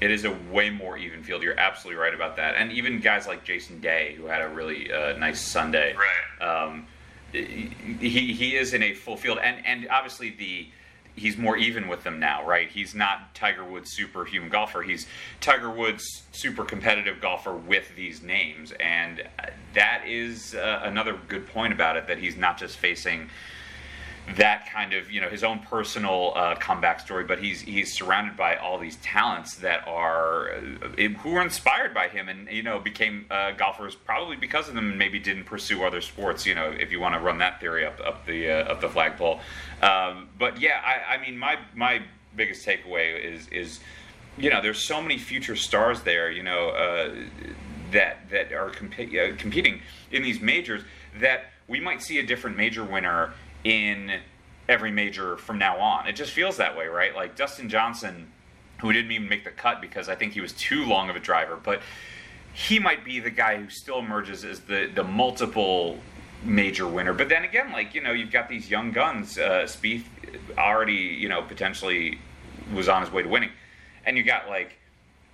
It 0.00 0.10
is 0.10 0.26
a 0.26 0.36
way 0.52 0.68
more 0.68 0.98
even 0.98 1.22
field. 1.22 1.42
You're 1.42 1.58
absolutely 1.58 1.98
right 1.98 2.12
about 2.12 2.36
that. 2.36 2.54
And 2.56 2.70
even 2.70 3.00
guys 3.00 3.26
like 3.26 3.44
Jason 3.44 3.80
Day, 3.80 4.14
who 4.18 4.26
had 4.26 4.42
a 4.42 4.48
really 4.48 4.92
uh, 4.92 5.16
nice 5.16 5.40
Sunday, 5.40 5.94
right? 5.94 6.46
Um, 6.46 6.86
he 7.32 8.32
he 8.32 8.56
is 8.56 8.72
in 8.74 8.82
a 8.82 8.94
full 8.94 9.16
field, 9.16 9.38
and 9.42 9.64
and 9.66 9.88
obviously 9.88 10.30
the 10.30 10.68
he's 11.16 11.36
more 11.36 11.56
even 11.56 11.88
with 11.88 12.04
them 12.04 12.20
now, 12.20 12.46
right? 12.46 12.68
He's 12.68 12.94
not 12.94 13.34
Tiger 13.34 13.64
Woods 13.64 13.90
superhuman 13.92 14.50
golfer. 14.50 14.82
He's 14.82 15.06
Tiger 15.40 15.70
Woods 15.70 16.22
super 16.32 16.64
competitive 16.64 17.20
golfer 17.20 17.54
with 17.54 17.94
these 17.96 18.22
names, 18.22 18.72
and 18.78 19.22
that 19.74 20.04
is 20.06 20.54
uh, 20.54 20.80
another 20.84 21.18
good 21.28 21.46
point 21.46 21.72
about 21.72 21.96
it 21.96 22.06
that 22.06 22.18
he's 22.18 22.36
not 22.36 22.58
just 22.58 22.76
facing 22.76 23.30
that 24.34 24.68
kind 24.68 24.92
of 24.92 25.10
you 25.10 25.20
know 25.20 25.28
his 25.28 25.44
own 25.44 25.60
personal 25.60 26.32
uh, 26.34 26.56
comeback 26.56 26.98
story, 27.00 27.24
but 27.24 27.38
he's 27.38 27.60
he's 27.60 27.92
surrounded 27.92 28.36
by 28.36 28.56
all 28.56 28.78
these 28.78 28.96
talents 28.96 29.56
that 29.56 29.86
are 29.86 30.50
uh, 30.50 31.02
who 31.20 31.30
were 31.30 31.42
inspired 31.42 31.94
by 31.94 32.08
him, 32.08 32.28
and 32.28 32.48
you 32.50 32.62
know 32.62 32.80
became 32.80 33.26
uh, 33.30 33.52
golfers 33.52 33.94
probably 33.94 34.36
because 34.36 34.68
of 34.68 34.74
them, 34.74 34.90
and 34.90 34.98
maybe 34.98 35.18
didn't 35.20 35.44
pursue 35.44 35.84
other 35.84 36.00
sports. 36.00 36.44
You 36.44 36.56
know, 36.56 36.70
if 36.70 36.90
you 36.90 36.98
want 36.98 37.14
to 37.14 37.20
run 37.20 37.38
that 37.38 37.60
theory 37.60 37.86
up 37.86 38.00
up 38.04 38.26
the 38.26 38.50
uh, 38.50 38.72
up 38.72 38.80
the 38.80 38.88
flagpole. 38.88 39.40
Um, 39.80 40.28
but 40.38 40.60
yeah, 40.60 40.80
I, 40.84 41.14
I 41.14 41.20
mean 41.20 41.38
my 41.38 41.58
my 41.74 42.02
biggest 42.34 42.66
takeaway 42.66 43.22
is 43.22 43.46
is 43.48 43.80
you 44.36 44.50
know 44.50 44.60
there's 44.60 44.80
so 44.80 45.00
many 45.00 45.18
future 45.18 45.56
stars 45.56 46.02
there. 46.02 46.32
You 46.32 46.42
know 46.42 46.70
uh, 46.70 47.14
that 47.92 48.28
that 48.30 48.52
are 48.52 48.70
comp- 48.70 49.38
competing 49.38 49.82
in 50.10 50.22
these 50.22 50.40
majors 50.40 50.82
that 51.20 51.52
we 51.68 51.80
might 51.80 52.02
see 52.02 52.18
a 52.18 52.22
different 52.22 52.56
major 52.56 52.84
winner 52.84 53.32
in 53.66 54.20
every 54.68 54.92
major 54.92 55.36
from 55.36 55.58
now 55.58 55.78
on. 55.78 56.06
It 56.06 56.14
just 56.14 56.30
feels 56.30 56.56
that 56.58 56.76
way, 56.76 56.86
right? 56.86 57.14
Like 57.16 57.34
Dustin 57.34 57.68
Johnson, 57.68 58.28
who 58.80 58.92
didn't 58.92 59.10
even 59.10 59.28
make 59.28 59.42
the 59.42 59.50
cut 59.50 59.80
because 59.80 60.08
I 60.08 60.14
think 60.14 60.34
he 60.34 60.40
was 60.40 60.52
too 60.52 60.84
long 60.84 61.10
of 61.10 61.16
a 61.16 61.20
driver, 61.20 61.58
but 61.60 61.80
he 62.52 62.78
might 62.78 63.04
be 63.04 63.18
the 63.18 63.30
guy 63.30 63.56
who 63.56 63.68
still 63.68 63.98
emerges 63.98 64.44
as 64.44 64.60
the 64.60 64.88
the 64.94 65.02
multiple 65.02 65.98
major 66.44 66.86
winner. 66.86 67.12
But 67.12 67.28
then 67.28 67.42
again, 67.42 67.72
like 67.72 67.92
you 67.92 68.00
know, 68.00 68.12
you've 68.12 68.30
got 68.30 68.48
these 68.48 68.70
young 68.70 68.92
guns. 68.92 69.36
Uh, 69.36 69.64
Spieth 69.64 70.04
already, 70.56 70.92
you 70.92 71.28
know, 71.28 71.42
potentially 71.42 72.20
was 72.72 72.88
on 72.88 73.02
his 73.02 73.10
way 73.10 73.22
to 73.22 73.28
winning, 73.28 73.50
and 74.04 74.16
you 74.16 74.22
got 74.22 74.48
like 74.48 74.78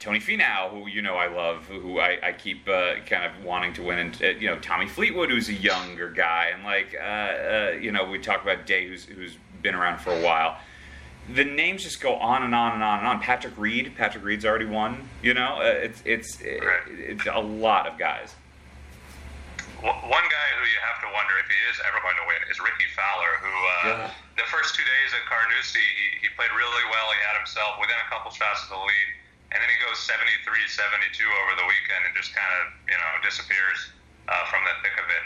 Tony 0.03 0.19
Finau, 0.19 0.69
who 0.69 0.89
you 0.89 1.01
know 1.01 1.15
I 1.15 1.29
love, 1.29 1.65
who 1.67 2.01
I, 2.01 2.19
I 2.21 2.33
keep 2.33 2.69
uh, 2.69 2.95
kind 3.07 3.25
of 3.25 3.45
wanting 3.45 3.73
to 3.75 3.85
win, 3.85 4.01
and 4.01 4.21
uh, 4.21 4.27
you 4.31 4.49
know 4.49 4.59
Tommy 4.59 4.89
Fleetwood, 4.89 5.31
who's 5.31 5.49
a 5.49 5.55
younger 5.55 6.11
guy, 6.11 6.51
and 6.53 6.65
like 6.65 6.93
uh, 6.99 7.05
uh, 7.07 7.71
you 7.81 7.93
know 7.93 8.05
we 8.05 8.19
talk 8.19 8.43
about 8.43 8.67
Day, 8.67 8.89
who's 8.89 9.05
who's 9.05 9.37
been 9.63 9.77
around 9.77 10.01
for 10.01 10.11
a 10.11 10.21
while. 10.21 10.59
The 11.33 11.45
names 11.45 11.85
just 11.85 12.03
go 12.03 12.17
on 12.17 12.43
and 12.43 12.53
on 12.53 12.75
and 12.75 12.83
on 12.83 12.99
and 12.99 13.07
on. 13.07 13.21
Patrick 13.21 13.55
Reed, 13.57 13.95
Patrick 13.97 14.25
Reed's 14.25 14.45
already 14.45 14.67
won. 14.67 15.09
You 15.23 15.35
know, 15.35 15.63
uh, 15.63 15.87
it's 15.87 16.03
it's 16.05 16.39
it's 16.43 17.27
a 17.31 17.39
lot 17.39 17.87
of 17.87 17.97
guys. 17.97 18.35
One 19.87 20.27
guy 20.27 20.49
who 20.59 20.65
you 20.67 20.81
have 20.83 20.99
to 21.07 21.09
wonder 21.15 21.35
if 21.39 21.47
he 21.47 21.59
is 21.71 21.79
ever 21.87 22.03
going 22.03 22.19
to 22.19 22.27
win 22.27 22.43
is 22.51 22.59
Rickie 22.59 22.91
Fowler, 22.91 23.39
who 23.39 23.55
uh, 23.55 23.87
yeah. 23.87 24.11
the 24.35 24.47
first 24.51 24.75
two 24.75 24.83
days 24.83 25.15
at 25.15 25.23
Carnoustie 25.31 25.79
he, 25.79 26.27
he 26.27 26.29
played 26.35 26.51
really 26.51 26.87
well. 26.91 27.07
He 27.15 27.23
had 27.23 27.39
himself 27.39 27.79
within 27.79 27.99
a 28.03 28.09
couple 28.11 28.35
shots 28.35 28.67
of 28.67 28.75
the 28.75 28.83
lead 28.83 29.22
and 29.53 29.61
then 29.61 29.69
he 29.69 29.79
goes 29.85 30.01
73, 30.01 30.41
72 30.49 31.13
over 31.45 31.53
the 31.61 31.67
weekend 31.69 32.09
and 32.09 32.13
just 32.17 32.33
kind 32.33 32.49
of 32.61 32.73
you 32.89 32.97
know 32.97 33.11
disappears 33.21 33.93
uh, 34.29 34.45
from 34.49 34.65
the 34.65 34.75
thick 34.81 34.97
of 34.97 35.09
it. 35.09 35.25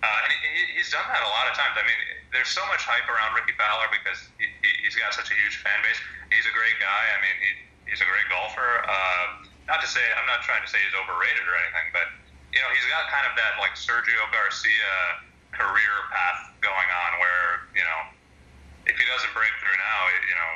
Uh, 0.00 0.24
and 0.26 0.30
he, 0.32 0.80
he's 0.80 0.90
done 0.90 1.04
that 1.06 1.22
a 1.22 1.30
lot 1.30 1.46
of 1.46 1.54
times. 1.54 1.76
I 1.76 1.84
mean, 1.84 2.00
there's 2.32 2.50
so 2.50 2.64
much 2.72 2.82
hype 2.82 3.04
around 3.06 3.36
Rickie 3.36 3.54
Fowler 3.54 3.86
because 3.92 4.32
he, 4.40 4.48
he's 4.80 4.96
got 4.96 5.12
such 5.12 5.28
a 5.28 5.36
huge 5.36 5.60
fan 5.60 5.76
base. 5.84 6.00
He's 6.32 6.48
a 6.48 6.54
great 6.56 6.74
guy. 6.80 7.04
I 7.14 7.18
mean, 7.20 7.36
he, 7.36 7.50
he's 7.92 8.00
a 8.00 8.08
great 8.08 8.26
golfer. 8.32 8.80
Uh, 8.88 9.44
not 9.68 9.78
to 9.84 9.88
say 9.88 10.02
I'm 10.18 10.26
not 10.26 10.42
trying 10.42 10.64
to 10.64 10.70
say 10.70 10.80
he's 10.82 10.96
overrated 10.98 11.44
or 11.46 11.54
anything, 11.54 11.94
but 11.94 12.08
you 12.50 12.58
know, 12.58 12.70
he's 12.74 12.86
got 12.90 13.06
kind 13.12 13.28
of 13.28 13.38
that 13.38 13.60
like 13.62 13.78
Sergio 13.78 14.18
Garcia 14.34 15.22
career 15.54 15.94
path 16.10 16.50
going 16.64 16.90
on 17.06 17.10
where 17.22 17.70
you 17.76 17.84
know, 17.84 18.00
if 18.90 18.96
he 18.98 19.04
doesn't 19.06 19.30
break 19.36 19.52
through 19.62 19.76
now, 19.78 20.00
you 20.26 20.34
know 20.34 20.52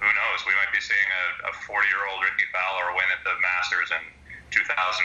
who 0.00 0.10
knows? 0.32 0.46
We 0.46 0.54
might 0.54 0.72
be 0.72 0.80
seeing 0.80 1.08
a 1.48 1.52
40 1.52 1.88
year 1.88 2.08
old 2.10 2.22
Rickie 2.24 2.48
Fowler 2.52 2.92
win 2.92 3.04
at 3.12 3.22
the 3.24 3.36
Masters 3.40 3.90
in 3.92 4.02
2000, 4.50 5.04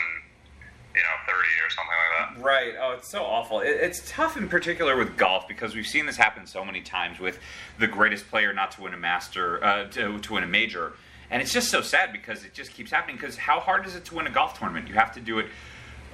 you 0.96 1.02
know, 1.02 1.16
30 1.26 1.38
or 1.64 1.70
something 1.70 1.98
like 2.00 2.12
that. 2.16 2.42
Right. 2.42 2.74
Oh, 2.80 2.92
it's 2.92 3.10
so 3.10 3.22
awful. 3.22 3.60
It, 3.60 3.76
it's 3.80 4.02
tough 4.10 4.36
in 4.36 4.48
particular 4.48 4.96
with 4.96 5.16
golf 5.16 5.46
because 5.46 5.74
we've 5.74 5.86
seen 5.86 6.06
this 6.06 6.16
happen 6.16 6.46
so 6.46 6.64
many 6.64 6.80
times 6.80 7.20
with 7.20 7.38
the 7.78 7.86
greatest 7.86 8.28
player 8.28 8.52
not 8.52 8.72
to 8.72 8.82
win 8.82 8.94
a 8.94 8.98
master, 8.98 9.62
uh, 9.62 9.84
to, 9.90 10.18
to 10.18 10.32
win 10.32 10.44
a 10.44 10.48
major. 10.48 10.94
And 11.30 11.42
it's 11.42 11.52
just 11.52 11.68
so 11.68 11.82
sad 11.82 12.12
because 12.12 12.44
it 12.44 12.54
just 12.54 12.72
keeps 12.72 12.90
happening. 12.90 13.16
Because 13.16 13.36
how 13.36 13.60
hard 13.60 13.86
is 13.86 13.94
it 13.94 14.04
to 14.06 14.14
win 14.14 14.26
a 14.26 14.30
golf 14.30 14.58
tournament? 14.58 14.88
You 14.88 14.94
have 14.94 15.12
to 15.14 15.20
do 15.20 15.38
it 15.38 15.46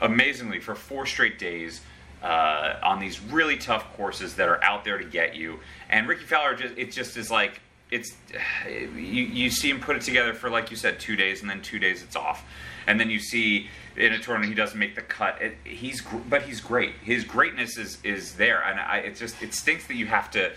amazingly 0.01 0.59
for 0.59 0.75
four 0.75 1.07
straight 1.07 1.39
days 1.39 1.83
uh, 2.23 2.81
on 2.83 2.99
these 2.99 3.21
really 3.21 3.57
tough 3.57 3.93
courses 3.97 4.35
that 4.35 4.49
are 4.49 4.63
out 4.65 4.85
there 4.85 4.99
to 4.99 5.05
get 5.05 5.37
you. 5.37 5.61
And 5.89 6.09
Rickie 6.09 6.25
Fowler, 6.25 6.57
just 6.57 6.77
it 6.77 6.91
just 6.91 7.17
is 7.17 7.31
like 7.31 7.61
it's 7.91 8.17
you, 8.67 8.93
you 8.95 9.51
see 9.51 9.71
him 9.71 9.81
put 9.81 9.97
it 9.97 10.03
together 10.03 10.35
for 10.35 10.51
like 10.51 10.71
you 10.71 10.77
said 10.77 10.99
two 10.99 11.17
days, 11.17 11.43
and 11.43 11.51
then 11.51 11.63
two 11.63 11.79
days 11.79 12.03
it's 12.03 12.17
off, 12.17 12.45
and 12.87 12.99
then 12.99 13.11
you 13.11 13.19
see 13.19 13.69
in 13.97 14.13
a 14.13 14.19
tournament 14.19 14.49
he 14.49 14.55
doesn't 14.55 14.79
make 14.79 14.95
the 14.95 15.03
cut. 15.03 15.41
It, 15.41 15.57
he's 15.65 16.03
but 16.29 16.43
he's 16.43 16.61
great. 16.61 16.95
His 17.03 17.25
greatness 17.25 17.77
is 17.79 17.99
is 18.03 18.35
there, 18.35 18.63
and 18.65 18.81
I, 18.81 18.99
it 18.99 19.17
just 19.17 19.41
it 19.43 19.55
stinks 19.55 19.87
that 19.87 19.95
you 19.95 20.07
have 20.07 20.31
to 20.33 20.53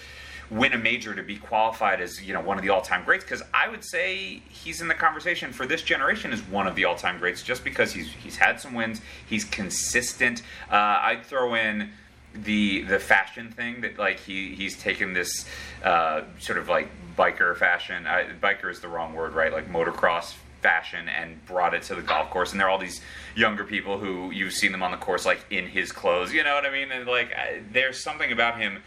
win 0.49 0.73
a 0.73 0.77
major 0.77 1.13
to 1.13 1.23
be 1.23 1.35
qualified 1.35 1.99
as 1.99 2.21
you 2.23 2.33
know 2.33 2.41
one 2.41 2.57
of 2.57 2.63
the 2.63 2.69
all-time 2.69 3.03
greats 3.03 3.23
because 3.23 3.43
I 3.53 3.67
would 3.67 3.83
say 3.83 4.41
he's 4.47 4.79
in 4.81 4.87
the 4.87 4.93
conversation 4.93 5.51
for 5.51 5.65
this 5.65 5.81
generation 5.81 6.31
as 6.31 6.41
one 6.41 6.67
of 6.67 6.75
the 6.75 6.85
all-time 6.85 7.19
greats 7.19 7.43
just 7.43 7.63
because 7.63 7.91
he's 7.91 8.07
he's 8.13 8.37
had 8.37 8.59
some 8.61 8.73
wins 8.73 9.01
he's 9.27 9.43
consistent 9.43 10.41
uh, 10.71 10.75
I'd 10.75 11.25
throw 11.25 11.55
in 11.55 11.89
the 12.33 12.83
the 12.83 12.99
fashion 12.99 13.51
thing 13.51 13.81
that 13.81 13.97
like 13.97 14.19
he 14.19 14.53
he's 14.53 14.77
taken 14.77 15.13
this 15.13 15.45
uh, 15.83 16.21
sort 16.39 16.57
of 16.57 16.69
like 16.69 16.89
biker 17.17 17.55
fashion 17.57 18.05
I, 18.05 18.25
biker 18.41 18.69
is 18.69 18.79
the 18.79 18.87
wrong 18.87 19.13
word 19.13 19.33
right 19.33 19.51
like 19.51 19.71
motocross 19.71 20.35
fashion 20.61 21.07
and 21.09 21.43
brought 21.45 21.73
it 21.73 21.83
to 21.83 21.95
the 21.95 22.01
golf 22.01 22.29
course 22.29 22.51
and 22.51 22.59
there 22.59 22.67
are 22.67 22.69
all 22.69 22.77
these 22.77 23.01
younger 23.35 23.63
people 23.63 23.97
who 23.97 24.31
you've 24.31 24.53
seen 24.53 24.71
them 24.71 24.83
on 24.83 24.91
the 24.91 24.97
course 24.97 25.25
like 25.25 25.39
in 25.49 25.65
his 25.67 25.91
clothes 25.91 26.33
you 26.33 26.43
know 26.43 26.53
what 26.53 26.65
I 26.65 26.71
mean 26.71 26.91
and 26.91 27.07
like 27.07 27.33
I, 27.33 27.61
there's 27.71 27.99
something 27.99 28.31
about 28.31 28.59
him 28.59 28.79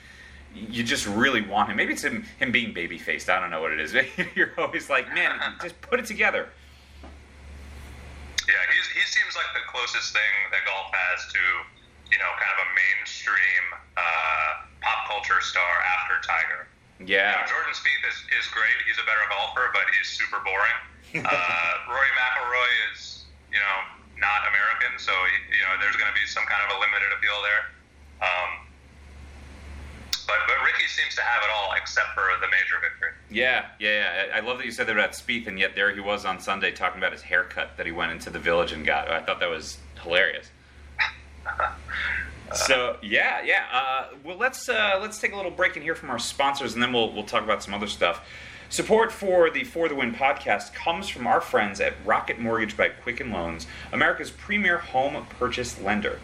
you 0.55 0.83
just 0.83 1.07
really 1.07 1.43
want 1.43 1.71
him. 1.71 1.77
Maybe 1.77 1.93
it's 1.93 2.03
him, 2.03 2.25
him 2.39 2.51
being 2.51 2.73
baby 2.73 2.99
faced. 2.99 3.31
I 3.31 3.41
don't 3.41 3.51
know 3.51 3.61
what 3.61 3.73
it 3.73 3.81
is. 3.81 3.95
You're 4.35 4.53
always 4.59 4.91
like, 4.91 5.13
man, 5.15 5.39
just 5.63 5.81
put 5.81 6.01
it 6.01 6.07
together. 6.07 6.49
Yeah, 7.03 8.55
he 8.95 9.07
seems 9.07 9.37
like 9.37 9.47
the 9.55 9.61
closest 9.71 10.13
thing 10.13 10.51
that 10.51 10.61
golf 10.67 10.91
has 10.93 11.33
to, 11.33 11.39
you 12.11 12.19
know, 12.19 12.31
kind 12.37 12.53
of 12.59 12.61
a 12.67 12.69
mainstream 12.75 13.65
uh, 13.97 14.67
pop 14.83 15.07
culture 15.07 15.41
star 15.41 15.73
after 15.99 16.19
Tiger. 16.27 16.67
Yeah. 17.01 17.33
You 17.33 17.47
know, 17.47 17.49
Jordan 17.49 17.73
Spieth 17.73 18.05
is, 18.11 18.19
is 18.37 18.47
great. 18.53 18.77
He's 18.85 19.01
a 19.01 19.07
better 19.09 19.25
golfer, 19.33 19.73
but 19.73 19.89
he's 19.97 20.11
super 20.11 20.43
boring. 20.45 20.79
uh, 21.27 21.73
Rory 21.89 22.13
McIlroy 22.15 22.71
is, 22.93 23.25
you 23.51 23.59
know, 23.59 23.79
not 24.21 24.45
American, 24.53 25.01
so 25.01 25.11
you 25.49 25.65
know 25.65 25.81
there's 25.81 25.97
going 25.97 26.13
to 26.13 26.15
be 26.15 26.29
some 26.29 26.45
kind 26.45 26.61
of 26.69 26.77
a 26.77 26.79
limited 26.79 27.09
appeal 27.17 27.41
there. 27.41 27.65
Um, 28.21 28.51
but 30.29 30.39
but 30.47 30.61
Rickie 30.63 30.87
seems 30.87 31.17
to 31.17 31.23
have 31.23 31.43
it 31.43 31.51
all 31.51 31.73
except 31.73 32.13
for 32.15 32.29
the 32.39 32.47
major 32.53 32.77
victory. 32.79 33.17
Yeah, 33.33 33.73
yeah, 33.81 34.29
yeah. 34.29 34.37
I 34.37 34.41
love 34.41 34.59
that 34.59 34.67
you 34.67 34.73
said 34.73 34.87
that 34.87 34.93
about 34.93 35.13
Spieth, 35.13 35.49
and 35.49 35.59
yet 35.59 35.75
there 35.75 35.91
he 35.93 36.01
was 36.01 36.25
on 36.25 36.39
Sunday 36.39 36.71
talking 36.71 37.01
about 37.01 37.13
his 37.13 37.23
haircut 37.23 37.77
that 37.79 37.87
he 37.87 37.93
went 37.93 38.13
into 38.13 38.29
the 38.31 38.39
village 38.39 38.73
and 38.73 38.85
got. 38.85 39.11
I 39.11 39.25
thought 39.25 39.41
that 39.41 39.51
was 39.51 39.79
hilarious. 40.03 40.51
so 42.55 42.97
yeah, 43.03 43.43
yeah. 43.43 43.65
Uh, 43.73 44.07
well, 44.25 44.37
let's 44.37 44.69
uh, 44.69 44.99
let's 45.01 45.19
take 45.19 45.33
a 45.33 45.37
little 45.37 45.51
break 45.51 45.77
and 45.77 45.83
hear 45.83 45.95
from 45.95 46.11
our 46.11 46.19
sponsors, 46.19 46.75
and 46.75 46.83
then 46.83 46.93
we'll 46.93 47.13
we'll 47.13 47.25
talk 47.25 47.43
about 47.43 47.63
some 47.63 47.75
other 47.75 47.87
stuff. 47.87 48.23
Support 48.69 49.11
for 49.11 49.51
the 49.51 49.65
For 49.65 49.89
the 49.89 49.97
Win 49.97 50.15
podcast 50.15 50.75
comes 50.75 51.09
from 51.09 51.27
our 51.27 51.41
friends 51.41 51.81
at 51.81 51.95
Rocket 52.05 52.39
Mortgage 52.39 52.77
by 52.77 52.89
Quicken 52.89 53.33
Loans, 53.33 53.67
America's 53.93 54.31
premier 54.31 54.79
home 54.79 55.27
purchase 55.39 55.81
lender. 55.81 56.21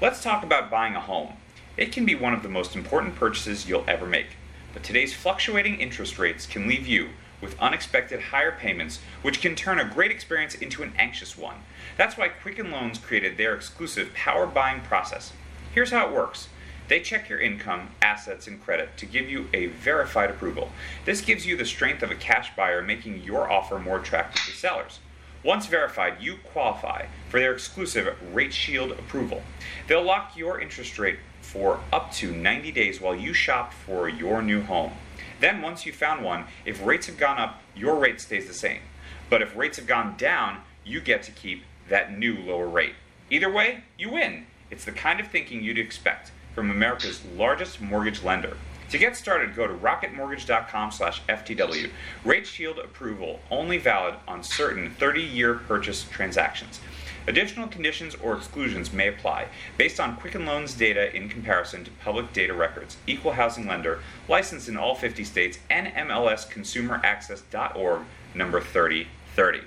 Let's 0.00 0.22
talk 0.22 0.44
about 0.44 0.70
buying 0.70 0.94
a 0.94 1.00
home. 1.00 1.32
It 1.76 1.90
can 1.90 2.06
be 2.06 2.14
one 2.14 2.34
of 2.34 2.44
the 2.44 2.48
most 2.48 2.76
important 2.76 3.16
purchases 3.16 3.68
you'll 3.68 3.84
ever 3.88 4.06
make, 4.06 4.36
but 4.72 4.84
today's 4.84 5.12
fluctuating 5.12 5.80
interest 5.80 6.20
rates 6.20 6.46
can 6.46 6.68
leave 6.68 6.86
you 6.86 7.08
with 7.40 7.58
unexpected 7.60 8.20
higher 8.20 8.52
payments, 8.52 9.00
which 9.22 9.40
can 9.40 9.54
turn 9.54 9.78
a 9.78 9.84
great 9.84 10.10
experience 10.10 10.54
into 10.54 10.82
an 10.82 10.92
anxious 10.98 11.36
one. 11.38 11.56
That's 11.96 12.16
why 12.16 12.28
Quicken 12.28 12.70
Loans 12.70 12.98
created 12.98 13.36
their 13.36 13.54
exclusive 13.54 14.12
power 14.14 14.46
buying 14.46 14.80
process. 14.80 15.32
Here's 15.72 15.90
how 15.90 16.08
it 16.08 16.14
works. 16.14 16.48
They 16.88 17.00
check 17.00 17.28
your 17.28 17.38
income, 17.38 17.90
assets, 18.00 18.46
and 18.46 18.62
credit 18.62 18.96
to 18.96 19.06
give 19.06 19.28
you 19.28 19.48
a 19.52 19.66
verified 19.66 20.30
approval. 20.30 20.70
This 21.04 21.20
gives 21.20 21.46
you 21.46 21.56
the 21.56 21.66
strength 21.66 22.02
of 22.02 22.10
a 22.10 22.14
cash 22.14 22.56
buyer, 22.56 22.82
making 22.82 23.22
your 23.22 23.50
offer 23.50 23.78
more 23.78 23.98
attractive 23.98 24.42
to 24.46 24.52
sellers. 24.52 25.00
Once 25.44 25.66
verified, 25.66 26.14
you 26.20 26.36
qualify 26.52 27.06
for 27.28 27.38
their 27.38 27.52
exclusive 27.52 28.16
Rate 28.32 28.52
Shield 28.52 28.92
approval. 28.92 29.42
They'll 29.86 30.02
lock 30.02 30.36
your 30.36 30.60
interest 30.60 30.98
rate 30.98 31.18
for 31.42 31.80
up 31.92 32.12
to 32.12 32.32
90 32.32 32.72
days 32.72 33.00
while 33.00 33.14
you 33.14 33.32
shop 33.32 33.72
for 33.72 34.08
your 34.08 34.42
new 34.42 34.62
home. 34.62 34.92
Then, 35.40 35.62
once 35.62 35.86
you've 35.86 35.96
found 35.96 36.24
one, 36.24 36.44
if 36.64 36.84
rates 36.84 37.06
have 37.06 37.18
gone 37.18 37.38
up, 37.38 37.60
your 37.74 37.96
rate 37.96 38.20
stays 38.20 38.46
the 38.46 38.54
same. 38.54 38.82
But 39.30 39.42
if 39.42 39.56
rates 39.56 39.78
have 39.78 39.86
gone 39.86 40.16
down, 40.16 40.58
you 40.84 41.00
get 41.00 41.22
to 41.24 41.32
keep 41.32 41.64
that 41.88 42.16
new 42.18 42.38
lower 42.38 42.68
rate. 42.68 42.94
Either 43.30 43.50
way, 43.50 43.84
you 43.98 44.10
win. 44.10 44.46
It's 44.70 44.84
the 44.84 44.92
kind 44.92 45.20
of 45.20 45.28
thinking 45.28 45.62
you'd 45.62 45.78
expect 45.78 46.30
from 46.54 46.70
America's 46.70 47.22
largest 47.36 47.80
mortgage 47.80 48.22
lender. 48.22 48.56
To 48.90 48.98
get 48.98 49.16
started, 49.16 49.54
go 49.54 49.66
to 49.66 49.74
rocketmortgage.com/ftw. 49.74 51.90
Rate 52.24 52.46
Shield 52.46 52.78
approval 52.78 53.40
only 53.50 53.76
valid 53.76 54.14
on 54.26 54.42
certain 54.42 54.96
30-year 54.98 55.54
purchase 55.54 56.04
transactions. 56.04 56.80
Additional 57.28 57.68
conditions 57.68 58.14
or 58.14 58.34
exclusions 58.34 58.90
may 58.90 59.08
apply 59.08 59.48
based 59.76 60.00
on 60.00 60.16
Quicken 60.16 60.46
Loans 60.46 60.72
data 60.72 61.14
in 61.14 61.28
comparison 61.28 61.84
to 61.84 61.90
public 62.02 62.32
data 62.32 62.54
records. 62.54 62.96
Equal 63.06 63.32
housing 63.32 63.66
lender, 63.66 64.00
licensed 64.28 64.66
in 64.66 64.78
all 64.78 64.94
50 64.94 65.24
states, 65.24 65.58
NMLSconsumeraccess.org, 65.70 68.00
number 68.34 68.62
3030. 68.62 69.60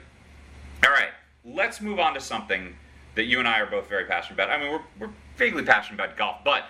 All 0.84 0.90
right, 0.90 1.12
let's 1.46 1.82
move 1.82 2.00
on 2.00 2.16
to 2.16 2.20
something 2.20 2.74
that 3.14 3.26
you 3.26 3.38
and 3.38 3.48
I 3.48 3.60
are 3.60 3.68
both 3.68 3.88
very 3.88 4.06
passionate 4.06 4.44
about. 4.44 4.50
I 4.50 4.60
mean, 4.60 4.72
we're, 4.72 4.82
we're 4.98 5.12
vaguely 5.38 5.62
passionate 5.62 6.04
about 6.04 6.18
golf, 6.18 6.38
but 6.44 6.64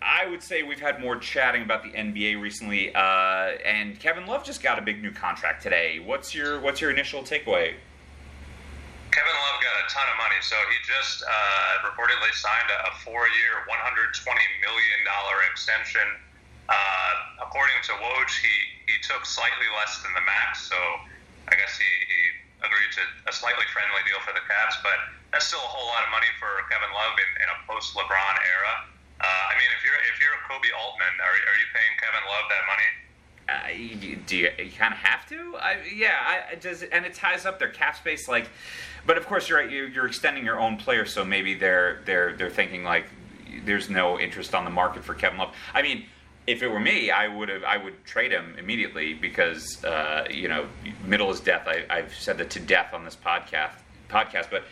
I 0.00 0.26
would 0.26 0.42
say 0.42 0.62
we've 0.62 0.80
had 0.80 1.02
more 1.02 1.16
chatting 1.16 1.62
about 1.62 1.82
the 1.82 1.90
NBA 1.90 2.40
recently. 2.40 2.94
Uh, 2.94 3.58
and 3.62 4.00
Kevin 4.00 4.26
Love 4.26 4.42
just 4.42 4.62
got 4.62 4.78
a 4.78 4.82
big 4.82 5.02
new 5.02 5.10
contract 5.10 5.62
today. 5.62 5.98
What's 5.98 6.34
your 6.34 6.60
What's 6.60 6.80
your 6.80 6.90
initial 6.90 7.20
takeaway 7.20 7.74
Kevin 9.10 9.32
Love 9.34 9.49
got 9.60 9.76
a 9.80 9.86
ton 9.88 10.06
of 10.08 10.16
money, 10.16 10.40
so 10.40 10.56
he 10.72 10.76
just 10.84 11.22
uh, 11.24 11.86
reportedly 11.88 12.32
signed 12.36 12.68
a, 12.68 12.92
four-year, 13.04 13.64
120 13.68 14.12
million 14.60 15.00
dollar 15.04 15.36
extension. 15.48 16.04
Uh, 16.68 17.44
according 17.44 17.76
to 17.82 17.92
Woj, 17.98 18.30
he 18.40 18.54
he 18.86 18.96
took 19.00 19.24
slightly 19.24 19.68
less 19.78 20.02
than 20.02 20.12
the 20.12 20.24
max, 20.26 20.66
so 20.66 20.78
I 21.50 21.54
guess 21.56 21.78
he, 21.78 21.90
he 22.06 22.20
agreed 22.62 22.90
to 23.00 23.02
a 23.26 23.32
slightly 23.32 23.64
friendly 23.72 24.02
deal 24.04 24.20
for 24.22 24.34
the 24.36 24.44
Cavs, 24.44 24.76
but 24.84 24.98
that's 25.32 25.48
still 25.48 25.62
a 25.62 25.70
whole 25.70 25.88
lot 25.90 26.04
of 26.04 26.10
money 26.12 26.30
for 26.36 26.50
Kevin 26.68 26.90
Love 26.92 27.16
in, 27.16 27.30
in 27.40 27.48
a 27.48 27.58
post-LeBron 27.66 28.34
era. 28.42 28.74
Uh, 29.20 29.44
I 29.50 29.54
mean, 29.60 29.70
if 29.76 29.84
you're 29.84 30.00
if 30.10 30.16
you're 30.20 30.36
Koby 30.48 30.72
Altman, 30.74 31.14
are, 31.20 31.36
are 31.36 31.58
you 31.58 31.68
paying 31.76 31.94
Kevin 32.00 32.24
Love 32.24 32.46
that 32.48 32.64
money? 32.68 32.88
Uh, 33.50 33.68
you, 33.70 34.16
do 34.16 34.36
you, 34.36 34.50
you 34.58 34.70
kind 34.70 34.92
of 34.92 34.98
have 34.98 35.28
to? 35.28 35.56
I, 35.56 35.76
yeah, 35.94 36.44
I, 36.52 36.54
does 36.56 36.82
and 36.82 37.04
it 37.04 37.14
ties 37.14 37.46
up 37.46 37.58
their 37.58 37.68
cap 37.68 37.96
space. 37.96 38.28
Like, 38.28 38.48
but 39.06 39.16
of 39.16 39.26
course, 39.26 39.48
you're 39.48 39.58
right. 39.58 39.70
You're, 39.70 39.88
you're 39.88 40.06
extending 40.06 40.44
your 40.44 40.60
own 40.60 40.76
player, 40.76 41.04
so 41.06 41.24
maybe 41.24 41.54
they're 41.54 42.00
they're 42.04 42.36
they're 42.36 42.50
thinking 42.50 42.84
like 42.84 43.06
there's 43.64 43.90
no 43.90 44.18
interest 44.18 44.54
on 44.54 44.64
the 44.64 44.70
market 44.70 45.04
for 45.04 45.14
Kevin 45.14 45.38
Love. 45.38 45.54
I 45.74 45.82
mean, 45.82 46.06
if 46.46 46.62
it 46.62 46.68
were 46.68 46.80
me, 46.80 47.10
I 47.10 47.28
would 47.28 47.48
have 47.48 47.64
I 47.64 47.76
would 47.76 48.04
trade 48.04 48.32
him 48.32 48.56
immediately 48.58 49.14
because 49.14 49.84
uh, 49.84 50.26
you 50.30 50.48
know 50.48 50.66
middle 51.04 51.30
is 51.30 51.40
death. 51.40 51.66
I, 51.66 51.84
I've 51.90 52.14
said 52.14 52.38
that 52.38 52.50
to 52.50 52.60
death 52.60 52.92
on 52.94 53.04
this 53.04 53.16
podcast 53.16 53.72
podcast, 54.08 54.50
but 54.50 54.64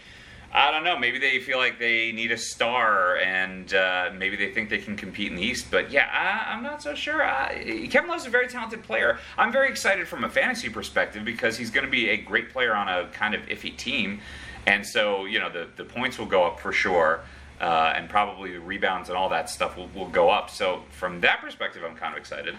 I 0.52 0.71
don't 0.71 0.83
know. 0.83 0.99
Maybe 0.99 1.19
they 1.19 1.40
feel 1.40 1.59
like 1.59 1.78
they 1.78 2.11
need 2.11 2.33
a 2.33 2.38
star, 2.38 3.17
and 3.17 3.73
uh, 3.75 4.11
maybe 4.17 4.37
they 4.37 4.50
think 4.50 4.71
they 4.71 4.78
can 4.78 4.97
compete 4.97 5.31
in 5.31 5.37
the 5.37 5.43
East. 5.43 5.71
But 5.71 5.90
yeah, 5.90 6.09
I, 6.11 6.55
am 6.55 6.62
not 6.62 6.83
so 6.83 6.95
sure. 6.95 7.23
I, 7.23 7.87
Kevin 7.90 8.09
Love's 8.09 8.25
a 8.25 8.31
very 8.31 8.49
talented 8.49 8.83
player. 8.83 9.19
I'm 9.37 9.52
very 9.52 9.69
excited 9.69 10.09
from 10.09 10.25
a 10.25 10.31
fantasy 10.31 10.71
perspective 10.71 11.25
because 11.25 11.59
he's 11.59 11.71
going 11.71 11.85
to 11.85 11.90
be 11.90 12.09
a 12.09 12.17
great 12.17 12.50
player 12.50 12.75
on 12.75 12.88
a 12.88 13.09
kind 13.09 13.35
of 13.35 13.43
iffy 13.43 13.76
team, 13.76 14.21
and 14.67 14.87
so 14.87 15.26
you 15.26 15.38
know 15.38 15.50
the 15.50 15.69
the 15.76 15.85
points 15.85 16.19
will 16.19 16.26
go 16.26 16.45
up 16.45 16.61
for 16.61 16.73
sure. 16.73 17.21
Uh, 17.61 17.93
and 17.97 18.09
probably 18.09 18.52
the 18.52 18.61
rebounds 18.61 19.09
and 19.09 19.19
all 19.19 19.28
that 19.28 19.50
stuff 19.50 19.76
will, 19.76 19.88
will 19.88 20.07
go 20.07 20.31
up. 20.31 20.49
So 20.49 20.85
from 20.93 21.21
that 21.23 21.40
perspective, 21.40 21.83
I'm 21.85 21.97
kind 21.97 22.14
of 22.14 22.19
excited. 22.19 22.55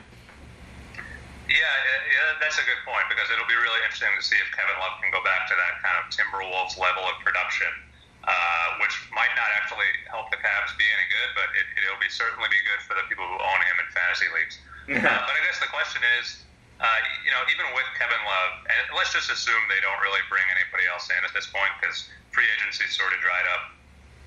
Yeah, 1.50 1.66
yeah, 1.66 2.38
that's 2.38 2.62
a 2.62 2.66
good 2.70 2.78
point 2.86 3.10
because 3.10 3.26
it'll 3.34 3.50
be 3.50 3.58
really 3.58 3.82
interesting 3.82 4.14
to 4.14 4.22
see 4.22 4.38
if 4.38 4.46
Kevin 4.54 4.78
Love 4.78 5.02
can 5.02 5.10
go 5.10 5.18
back 5.26 5.50
to 5.50 5.58
that 5.58 5.82
kind 5.82 5.98
of 5.98 6.06
Timberwolves 6.14 6.78
level 6.78 7.02
of 7.10 7.18
production, 7.26 7.74
uh, 8.22 8.78
which 8.86 8.94
might 9.10 9.34
not 9.34 9.50
actually 9.58 9.90
help 10.14 10.30
the 10.30 10.38
Cavs 10.38 10.78
be 10.78 10.86
any 10.86 11.10
good, 11.10 11.30
but 11.34 11.50
it, 11.58 11.66
will 11.90 11.98
be 11.98 12.12
certainly 12.14 12.46
be 12.54 12.62
good 12.70 12.78
for 12.86 12.94
the 12.94 13.02
people 13.10 13.26
who 13.26 13.38
own 13.42 13.62
him 13.66 13.82
in 13.82 13.88
fantasy 13.90 14.30
leagues. 14.30 14.62
uh, 14.94 15.26
but 15.26 15.34
I 15.34 15.42
guess 15.42 15.58
the 15.58 15.74
question 15.74 16.06
is, 16.22 16.46
uh, 16.78 16.86
you 17.26 17.34
know, 17.34 17.42
even 17.50 17.66
with 17.74 17.90
Kevin 17.98 18.22
Love, 18.22 18.54
and 18.70 18.94
let's 18.94 19.10
just 19.10 19.34
assume 19.34 19.60
they 19.74 19.82
don't 19.82 20.00
really 20.06 20.22
bring 20.30 20.46
anybody 20.54 20.86
else 20.86 21.10
in 21.10 21.18
at 21.26 21.34
this 21.34 21.50
point 21.50 21.74
because 21.82 22.14
free 22.30 22.46
agency 22.62 22.86
sort 22.94 23.10
of 23.10 23.20
dried 23.26 23.50
up. 23.58 23.74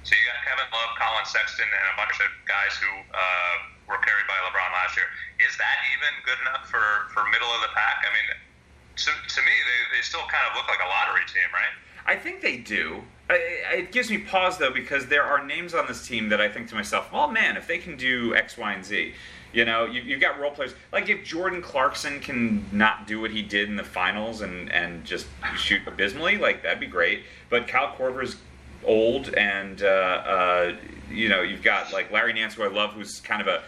So 0.02 0.18
you 0.18 0.26
got 0.26 0.42
Kevin 0.42 0.66
Love, 0.74 0.90
Collin 0.98 1.22
Sexton, 1.22 1.70
and 1.70 1.86
a 1.86 1.96
bunch 1.96 2.18
of 2.18 2.28
guys 2.50 2.74
who 2.82 2.90
uh, 3.14 3.56
were 3.92 4.00
carried 4.00 4.24
by 4.24 4.40
LeBron 4.48 4.72
last 4.72 4.96
year. 4.96 5.06
Is 5.44 5.52
that 5.60 5.76
even 5.92 6.12
good 6.24 6.40
enough 6.48 6.64
for, 6.72 7.12
for 7.12 7.28
middle 7.28 7.52
of 7.52 7.60
the 7.60 7.72
pack? 7.76 8.00
I 8.00 8.10
mean, 8.16 8.28
to, 8.32 9.10
to 9.12 9.40
me, 9.44 9.52
they, 9.52 9.80
they 9.96 10.02
still 10.02 10.24
kind 10.32 10.48
of 10.48 10.56
look 10.56 10.66
like 10.72 10.80
a 10.80 10.88
lottery 10.88 11.28
team, 11.28 11.46
right? 11.52 11.76
I 12.08 12.16
think 12.16 12.40
they 12.40 12.56
do. 12.56 13.04
It 13.30 13.92
gives 13.92 14.10
me 14.10 14.18
pause 14.18 14.58
though 14.58 14.72
because 14.72 15.06
there 15.06 15.22
are 15.22 15.44
names 15.44 15.74
on 15.74 15.86
this 15.86 16.06
team 16.06 16.28
that 16.30 16.40
I 16.40 16.48
think 16.48 16.68
to 16.68 16.74
myself, 16.74 17.12
well, 17.12 17.28
man, 17.30 17.56
if 17.56 17.66
they 17.66 17.78
can 17.78 17.96
do 17.96 18.34
X, 18.34 18.58
Y, 18.58 18.72
and 18.72 18.84
Z, 18.84 19.14
you 19.52 19.64
know, 19.64 19.84
you, 19.84 20.00
you've 20.00 20.20
got 20.20 20.40
role 20.40 20.50
players 20.50 20.74
like 20.92 21.08
if 21.08 21.24
Jordan 21.24 21.62
Clarkson 21.62 22.20
can 22.20 22.64
not 22.72 23.06
do 23.06 23.20
what 23.20 23.30
he 23.30 23.42
did 23.42 23.68
in 23.68 23.76
the 23.76 23.84
finals 23.84 24.40
and 24.40 24.72
and 24.72 25.04
just 25.04 25.26
shoot 25.56 25.82
abysmally, 25.86 26.38
like 26.38 26.62
that'd 26.62 26.80
be 26.80 26.86
great. 26.86 27.22
But 27.48 27.68
Kyle 27.68 27.94
Korver's 27.96 28.36
old, 28.84 29.34
and 29.34 29.82
uh, 29.82 29.86
uh, 29.86 30.76
you 31.10 31.28
know, 31.28 31.42
you've 31.42 31.62
got 31.62 31.92
like 31.92 32.10
Larry 32.10 32.32
Nance, 32.32 32.54
who 32.54 32.64
I 32.64 32.68
love, 32.68 32.92
who's 32.92 33.20
kind 33.20 33.40
of 33.40 33.48
a 33.48 33.62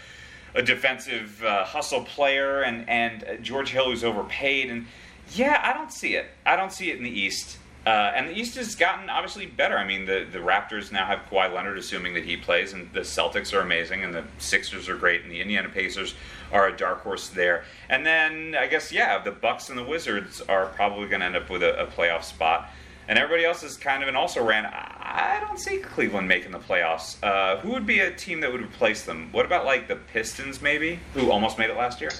a 0.55 0.63
defensive 0.63 1.43
uh, 1.45 1.65
hustle 1.65 2.05
player, 2.05 2.63
and 2.63 2.89
and 2.89 3.43
George 3.43 3.71
Hill, 3.71 3.87
who's 3.87 4.05
overpaid, 4.05 4.71
and 4.71 4.87
yeah, 5.33 5.61
I 5.63 5.73
don't 5.73 5.93
see 5.93 6.15
it. 6.17 6.27
I 6.47 6.57
don't 6.57 6.73
see 6.73 6.91
it 6.91 6.97
in 6.97 7.03
the 7.03 7.11
East. 7.11 7.59
Uh, 7.87 8.13
and 8.15 8.31
the 8.31 8.33
East 8.33 8.57
has 8.57 8.75
gotten 8.75 9.11
obviously 9.11 9.45
better. 9.45 9.77
I 9.77 9.85
mean, 9.85 10.07
the, 10.07 10.27
the 10.33 10.39
Raptors 10.39 10.91
now 10.91 11.05
have 11.05 11.21
Kawhi 11.31 11.53
Leonard, 11.53 11.77
assuming 11.77 12.15
that 12.15 12.25
he 12.25 12.35
plays, 12.35 12.73
and 12.73 12.91
the 12.95 13.01
Celtics 13.01 13.53
are 13.53 13.61
amazing, 13.61 14.05
and 14.05 14.15
the 14.15 14.25
Sixers 14.39 14.89
are 14.89 14.97
great, 14.97 15.23
and 15.23 15.31
the 15.31 15.41
Indiana 15.41 15.69
Pacers 15.69 16.15
are 16.51 16.69
a 16.69 16.77
dark 16.77 17.03
horse 17.03 17.29
there. 17.29 17.65
And 17.91 18.07
then 18.07 18.55
I 18.59 18.69
guess 18.69 18.91
yeah, 18.91 19.23
the 19.23 19.33
Bucks 19.33 19.69
and 19.69 19.77
the 19.77 19.85
Wizards 19.85 20.41
are 20.43 20.67
probably 20.67 21.09
going 21.09 21.21
to 21.21 21.27
end 21.27 21.37
up 21.37 21.51
with 21.51 21.63
a, 21.63 21.83
a, 21.83 21.87
playoff 21.87 22.25
spot, 22.25 22.71
and 23.09 23.19
everybody 23.19 23.45
else 23.45 23.63
is 23.63 23.77
kind 23.77 24.03
of 24.03 24.09
an 24.09 24.17
also 24.17 24.43
ran. 24.45 24.67
I 24.67 25.39
don't 25.41 25.59
see 25.59 25.79
Cleveland 25.79 26.27
making 26.29 26.53
the 26.53 26.59
playoffs. 26.59 27.23
Uh, 27.23 27.59
who 27.61 27.71
would 27.71 27.87
be 27.87 28.01
a 28.01 28.11
team 28.15 28.41
that 28.41 28.51
would 28.51 28.63
replace 28.63 29.05
them? 29.05 29.29
What 29.33 29.45
about 29.45 29.65
like 29.65 29.89
the 29.89 29.97
Pistons, 29.97 30.63
maybe, 30.63 31.01
who 31.13 31.31
almost 31.31 31.59
made 31.59 31.71
it 31.71 31.77
last 31.77 32.01
year? 32.01 32.11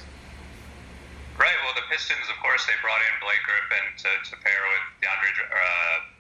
Right. 1.39 1.57
Well, 1.65 1.75
the 1.75 1.87
Pistons, 1.91 2.29
of 2.31 2.41
course, 2.43 2.67
they 2.67 2.75
brought 2.83 3.01
in 3.01 3.15
Blake 3.21 3.43
Griffin 3.43 3.85
to, 3.99 4.31
to 4.31 4.37
pair 4.43 4.61
with 4.71 4.85
DeAndre. 5.03 5.31
Uh, 5.51 6.15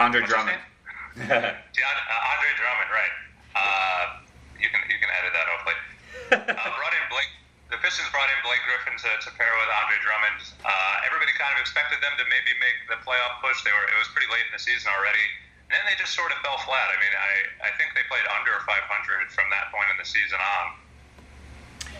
Andre 0.00 0.26
Drummond. 0.26 0.58
DeAndre, 1.16 2.04
uh, 2.10 2.32
Andre 2.34 2.50
Drummond, 2.58 2.90
right? 2.90 3.14
Uh, 3.54 4.18
you 4.58 4.68
can 4.68 4.80
you 4.90 4.98
can 4.98 5.10
edit 5.10 5.32
that 5.32 5.46
hopefully. 5.46 5.78
uh, 6.32 6.70
brought 6.76 6.94
in 6.94 7.04
Blake. 7.10 7.32
The 7.70 7.78
Pistons 7.92 8.08
brought 8.08 8.32
in 8.32 8.40
Blake 8.40 8.64
Griffin 8.64 8.96
to, 9.04 9.10
to 9.20 9.28
pair 9.36 9.52
with 9.52 9.68
Andre 9.68 10.00
Drummond. 10.00 10.40
Uh, 10.64 11.04
everybody 11.04 11.28
kind 11.36 11.52
of 11.52 11.60
expected 11.60 12.00
them 12.00 12.16
to 12.16 12.24
maybe 12.32 12.56
make 12.56 12.88
the 12.88 12.96
playoff 13.04 13.36
push. 13.44 13.60
They 13.60 13.68
were 13.68 13.84
it 13.84 14.00
was 14.00 14.08
pretty 14.16 14.32
late 14.32 14.48
in 14.48 14.52
the 14.56 14.64
season 14.64 14.88
already, 14.96 15.20
and 15.68 15.76
then 15.76 15.84
they 15.84 15.92
just 16.00 16.16
sort 16.16 16.32
of 16.32 16.40
fell 16.40 16.56
flat. 16.64 16.88
I 16.88 16.96
mean, 16.96 17.12
I 17.12 17.68
I 17.68 17.70
think 17.76 17.92
they 17.92 18.00
played 18.08 18.24
under 18.32 18.64
500 18.64 19.28
from 19.28 19.44
that 19.52 19.68
point 19.68 19.92
in 19.92 20.00
the 20.00 20.08
season 20.08 20.40
on. 20.40 20.66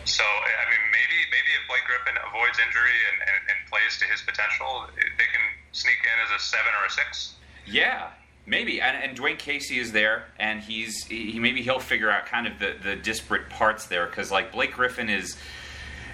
So 0.08 0.24
I 0.24 0.64
mean, 0.72 0.80
maybe 0.96 1.28
maybe 1.28 1.50
if 1.60 1.68
Blake 1.68 1.84
Griffin 1.84 2.16
avoids 2.24 2.56
injury 2.56 2.96
and, 3.12 3.28
and, 3.28 3.38
and 3.52 3.58
plays 3.68 4.00
to 4.00 4.08
his 4.08 4.24
potential, 4.24 4.88
they 4.96 5.28
can 5.28 5.44
sneak 5.76 6.00
in 6.00 6.16
as 6.24 6.32
a 6.32 6.40
seven 6.40 6.72
or 6.72 6.88
a 6.88 6.92
six. 6.96 7.36
Yeah, 7.68 8.16
Maybe, 8.44 8.80
and, 8.80 8.96
and 8.96 9.16
Dwane 9.16 9.38
Casey 9.38 9.78
is 9.78 9.92
there, 9.92 10.24
and 10.38 10.60
he's 10.60 11.04
he 11.04 11.38
maybe 11.38 11.62
he'll 11.62 11.78
figure 11.78 12.10
out 12.10 12.26
kind 12.26 12.48
of 12.48 12.58
the, 12.58 12.74
the 12.82 12.96
disparate 12.96 13.48
parts 13.50 13.86
there 13.86 14.06
because 14.06 14.32
like 14.32 14.50
Blake 14.50 14.72
Griffin 14.72 15.08
is, 15.08 15.36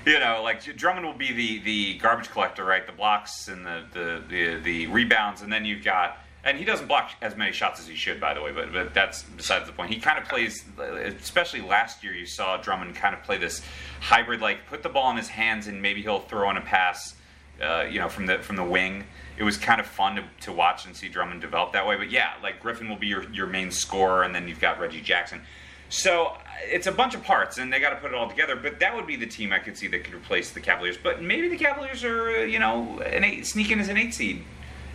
you 0.07 0.19
know, 0.19 0.41
like 0.43 0.65
Drummond 0.77 1.07
will 1.07 1.13
be 1.13 1.33
the, 1.33 1.59
the 1.61 1.99
garbage 1.99 2.31
collector, 2.31 2.65
right? 2.65 2.87
The 2.87 2.93
blocks 2.93 3.49
and 3.49 3.67
the, 3.67 3.85
the, 3.93 4.23
the, 4.29 4.61
the 4.61 4.87
rebounds, 4.87 5.43
and 5.43 5.53
then 5.53 5.65
you've 5.65 5.85
got 5.85 6.19
and 6.45 6.57
he 6.57 6.65
doesn't 6.65 6.87
block 6.87 7.11
as 7.21 7.37
many 7.37 7.53
shots 7.53 7.81
as 7.81 7.87
he 7.87 7.95
should, 7.95 8.21
by 8.21 8.33
the 8.33 8.41
way. 8.41 8.53
But, 8.53 8.73
but 8.73 8.95
that's 8.95 9.23
besides 9.23 9.67
the 9.67 9.73
point. 9.73 9.93
He 9.93 10.01
kind 10.01 10.19
of 10.19 10.29
plays, 10.29 10.65
especially 10.79 11.61
last 11.61 12.03
year, 12.03 12.15
you 12.15 12.27
saw 12.27 12.57
Drummond 12.57 12.95
kind 12.95 13.15
of 13.15 13.23
play 13.23 13.39
this 13.39 13.61
hybrid, 14.01 14.41
like 14.41 14.67
put 14.67 14.83
the 14.83 14.89
ball 14.89 15.11
in 15.11 15.17
his 15.17 15.29
hands 15.29 15.67
and 15.67 15.83
maybe 15.83 16.01
he'll 16.01 16.21
throw 16.21 16.49
in 16.51 16.57
a 16.57 16.61
pass, 16.61 17.17
uh, 17.63 17.83
you 17.83 17.99
know, 17.99 18.09
from 18.09 18.27
the 18.27 18.39
from 18.39 18.57
the 18.57 18.65
wing. 18.65 19.05
It 19.37 19.43
was 19.43 19.57
kind 19.57 19.81
of 19.81 19.87
fun 19.87 20.17
to, 20.17 20.25
to 20.43 20.53
watch 20.53 20.87
and 20.87 20.97
see 20.97 21.09
Drummond 21.09 21.41
develop 21.41 21.73
that 21.73 21.87
way. 21.87 21.97
But 21.97 22.11
yeah, 22.11 22.33
like 22.43 22.61
Griffin 22.61 22.89
will 22.89 22.97
be 22.97 23.09
your, 23.09 23.31
your 23.31 23.47
main 23.47 23.71
scorer, 23.71 24.23
and 24.23 24.35
then 24.35 24.49
you've 24.49 24.61
got 24.61 24.81
Reggie 24.81 25.01
Jackson. 25.01 25.43
So 25.89 26.37
it's 26.63 26.87
a 26.87 26.93
bunch 26.93 27.15
of 27.15 27.23
parts, 27.23 27.59
and 27.59 27.73
they 27.73 27.81
got 27.81 27.91
to 27.91 27.97
put 27.97 28.13
it 28.13 28.15
all 28.15 28.29
together. 28.29 28.57
But 28.57 28.81
that 28.81 28.95
would 28.95 29.07
be 29.07 29.17
the 29.17 29.27
team 29.27 29.53
I 29.53 29.59
could 29.59 29.77
see 29.77 29.87
that 29.89 30.05
could 30.05 30.15
replace 30.15 30.51
the 30.51 30.61
Cavaliers. 30.61 30.99
But 31.03 31.23
maybe 31.23 31.49
the 31.49 31.57
Cavaliers 31.57 32.05
are, 32.05 32.47
you 32.47 32.59
know, 32.59 33.01
an 33.01 33.25
eight, 33.25 33.47
sneak 33.47 33.71
in 33.71 33.81
as 33.81 33.89
an 33.89 33.97
eight 33.97 34.15
seed. 34.15 34.45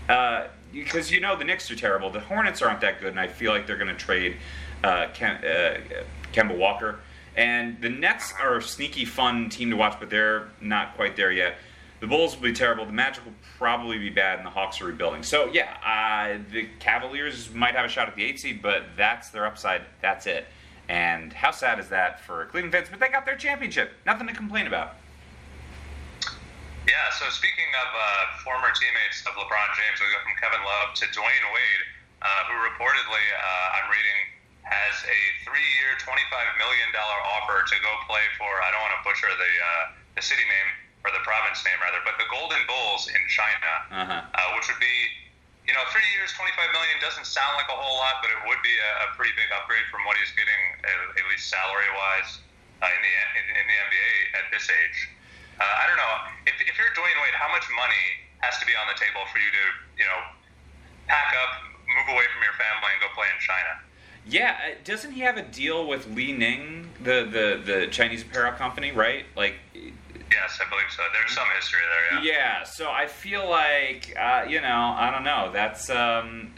Uh, 0.08 0.48
because 0.72 1.12
you 1.12 1.22
know 1.22 1.36
the 1.36 1.46
Knicks 1.46 1.70
are 1.72 1.76
terrible. 1.76 2.10
The 2.10 2.20
Hornets 2.20 2.62
aren't 2.62 2.82
that 2.82 3.00
good, 3.00 3.10
and 3.10 3.20
I 3.20 3.28
feel 3.28 3.52
like 3.52 3.68
they're 3.68 3.78
going 3.78 3.90
to 3.90 3.96
trade 3.96 4.38
uh, 4.84 5.08
Ken, 5.14 5.44
uh, 5.44 5.80
Kemba 6.34 6.58
Walker. 6.58 7.00
And 7.36 7.80
the 7.82 7.90
Nets 7.90 8.34
are 8.40 8.58
a 8.58 8.62
sneaky, 8.62 9.06
fun 9.06 9.50
team 9.50 9.70
to 9.72 9.76
watch, 9.76 9.98
but 10.00 10.10
they're 10.10 10.50
not 10.62 10.96
quite 10.96 11.16
there 11.16 11.32
yet. 11.32 11.56
The 12.00 12.08
Bulls 12.08 12.36
will 12.36 12.44
be 12.44 12.54
terrible. 12.54 12.86
The 12.86 12.92
Magic 12.92 13.24
will 13.24 13.34
probably 13.58 13.98
be 13.98 14.10
bad, 14.10 14.38
and 14.38 14.46
the 14.46 14.52
Hawks 14.52 14.82
are 14.82 14.86
rebuilding. 14.86 15.24
So 15.24 15.50
yeah, 15.54 15.78
uh, 15.86 16.44
the 16.52 16.68
Cavaliers 16.80 17.52
might 17.54 17.76
have 17.76 17.86
a 17.86 17.90
shot 17.90 18.10
at 18.10 18.16
the 18.16 18.24
eight 18.24 18.40
seed, 18.40 18.62
but 18.62 18.84
that's 18.98 19.30
their 19.30 19.46
upside. 19.46 19.84
That's 20.02 20.28
it. 20.28 20.46
And 20.94 21.34
how 21.34 21.50
sad 21.50 21.82
is 21.82 21.90
that 21.90 22.22
for 22.22 22.46
Cleveland 22.54 22.70
fans? 22.70 22.86
But 22.86 23.02
they 23.02 23.10
got 23.10 23.26
their 23.26 23.34
championship. 23.34 23.98
Nothing 24.06 24.30
to 24.30 24.36
complain 24.38 24.70
about. 24.70 24.94
Yeah, 26.86 27.10
so 27.18 27.26
speaking 27.34 27.66
of 27.82 27.90
uh, 27.98 28.06
former 28.46 28.70
teammates 28.78 29.26
of 29.26 29.34
LeBron 29.34 29.70
James, 29.74 29.98
we 29.98 30.06
go 30.14 30.22
from 30.22 30.38
Kevin 30.38 30.62
Love 30.62 30.94
to 31.02 31.10
Dwyane 31.10 31.50
Wade, 31.50 31.84
uh, 32.22 32.46
who 32.46 32.62
reportedly, 32.62 33.26
uh, 33.26 33.78
I'm 33.82 33.90
reading, 33.90 34.20
has 34.70 35.02
a 35.10 35.20
three-year, 35.42 35.98
$25 35.98 36.62
million 36.62 36.94
offer 36.94 37.66
to 37.66 37.76
go 37.82 37.90
play 38.06 38.30
for, 38.38 38.62
I 38.62 38.70
don't 38.70 38.84
want 38.86 38.94
to 38.94 39.02
butcher 39.02 39.34
the, 39.34 39.50
uh, 39.50 39.98
the 40.14 40.22
city 40.22 40.46
name, 40.46 40.70
or 41.02 41.10
the 41.10 41.24
province 41.26 41.66
name 41.66 41.80
rather, 41.82 42.06
but 42.06 42.22
the 42.22 42.30
Golden 42.30 42.62
Bulls 42.70 43.10
in 43.10 43.24
China, 43.34 43.72
uh-huh. 43.90 44.30
Uh, 44.30 44.48
which 44.54 44.70
would 44.70 44.78
be, 44.84 45.23
you 45.64 45.72
know, 45.72 45.84
three 45.96 46.06
years, 46.12 46.36
25 46.36 46.76
million 46.76 46.96
doesn't 47.00 47.24
sound 47.24 47.56
like 47.56 47.72
a 47.72 47.78
whole 47.78 47.96
lot, 47.96 48.20
but 48.20 48.28
it 48.32 48.40
would 48.44 48.60
be 48.60 48.76
a, 48.76 49.08
a 49.08 49.16
pretty 49.16 49.32
big 49.40 49.48
upgrade 49.56 49.88
from 49.88 50.04
what 50.04 50.20
he's 50.20 50.32
getting, 50.36 50.62
at, 50.84 50.98
at 51.16 51.26
least 51.32 51.48
salary-wise, 51.48 52.44
uh, 52.84 52.92
in 52.92 53.00
the 53.00 53.14
in, 53.40 53.46
in 53.64 53.66
the 53.72 53.78
NBA 53.80 54.12
at 54.44 54.46
this 54.52 54.68
age. 54.68 55.00
Uh, 55.56 55.64
I 55.64 55.88
don't 55.88 55.96
know. 55.96 56.14
If, 56.52 56.60
if 56.68 56.76
you're 56.76 56.92
Dwyane 56.92 57.20
Wade, 57.24 57.36
how 57.40 57.48
much 57.48 57.64
money 57.80 58.04
has 58.44 58.60
to 58.60 58.68
be 58.68 58.76
on 58.76 58.92
the 58.92 58.98
table 59.00 59.24
for 59.32 59.40
you 59.40 59.48
to, 59.56 59.66
you 60.04 60.08
know, 60.08 60.20
pack 61.08 61.32
up, 61.40 61.64
move 61.88 62.12
away 62.12 62.28
from 62.36 62.44
your 62.44 62.58
family, 62.60 62.92
and 62.92 63.00
go 63.00 63.08
play 63.16 63.32
in 63.32 63.40
China? 63.40 63.74
Yeah, 64.28 64.56
uh, 64.60 64.76
doesn't 64.84 65.16
he 65.16 65.24
have 65.24 65.40
a 65.40 65.48
deal 65.48 65.88
with 65.88 66.12
Li 66.12 66.36
Ning, 66.36 66.92
the, 67.00 67.24
the, 67.24 67.48
the 67.64 67.88
Chinese 67.88 68.24
apparel 68.24 68.52
company, 68.54 68.92
right? 68.92 69.24
Like, 69.36 69.63
yes, 70.34 70.60
I 70.66 70.70
believe 70.70 70.90
so. 70.90 71.04
There's 71.14 71.32
some 71.32 71.48
history 71.56 71.80
there. 72.12 72.24
Yeah. 72.24 72.34
Yeah. 72.34 72.64
So 72.64 72.90
I 72.90 73.08
feel 73.08 73.50
like, 73.50 74.16
uh, 74.20 74.46
you 74.48 74.62
know, 74.62 74.96
I 74.98 75.12
don't 75.12 75.24
know. 75.24 75.52
That's 75.54 75.90
um, 75.90 76.54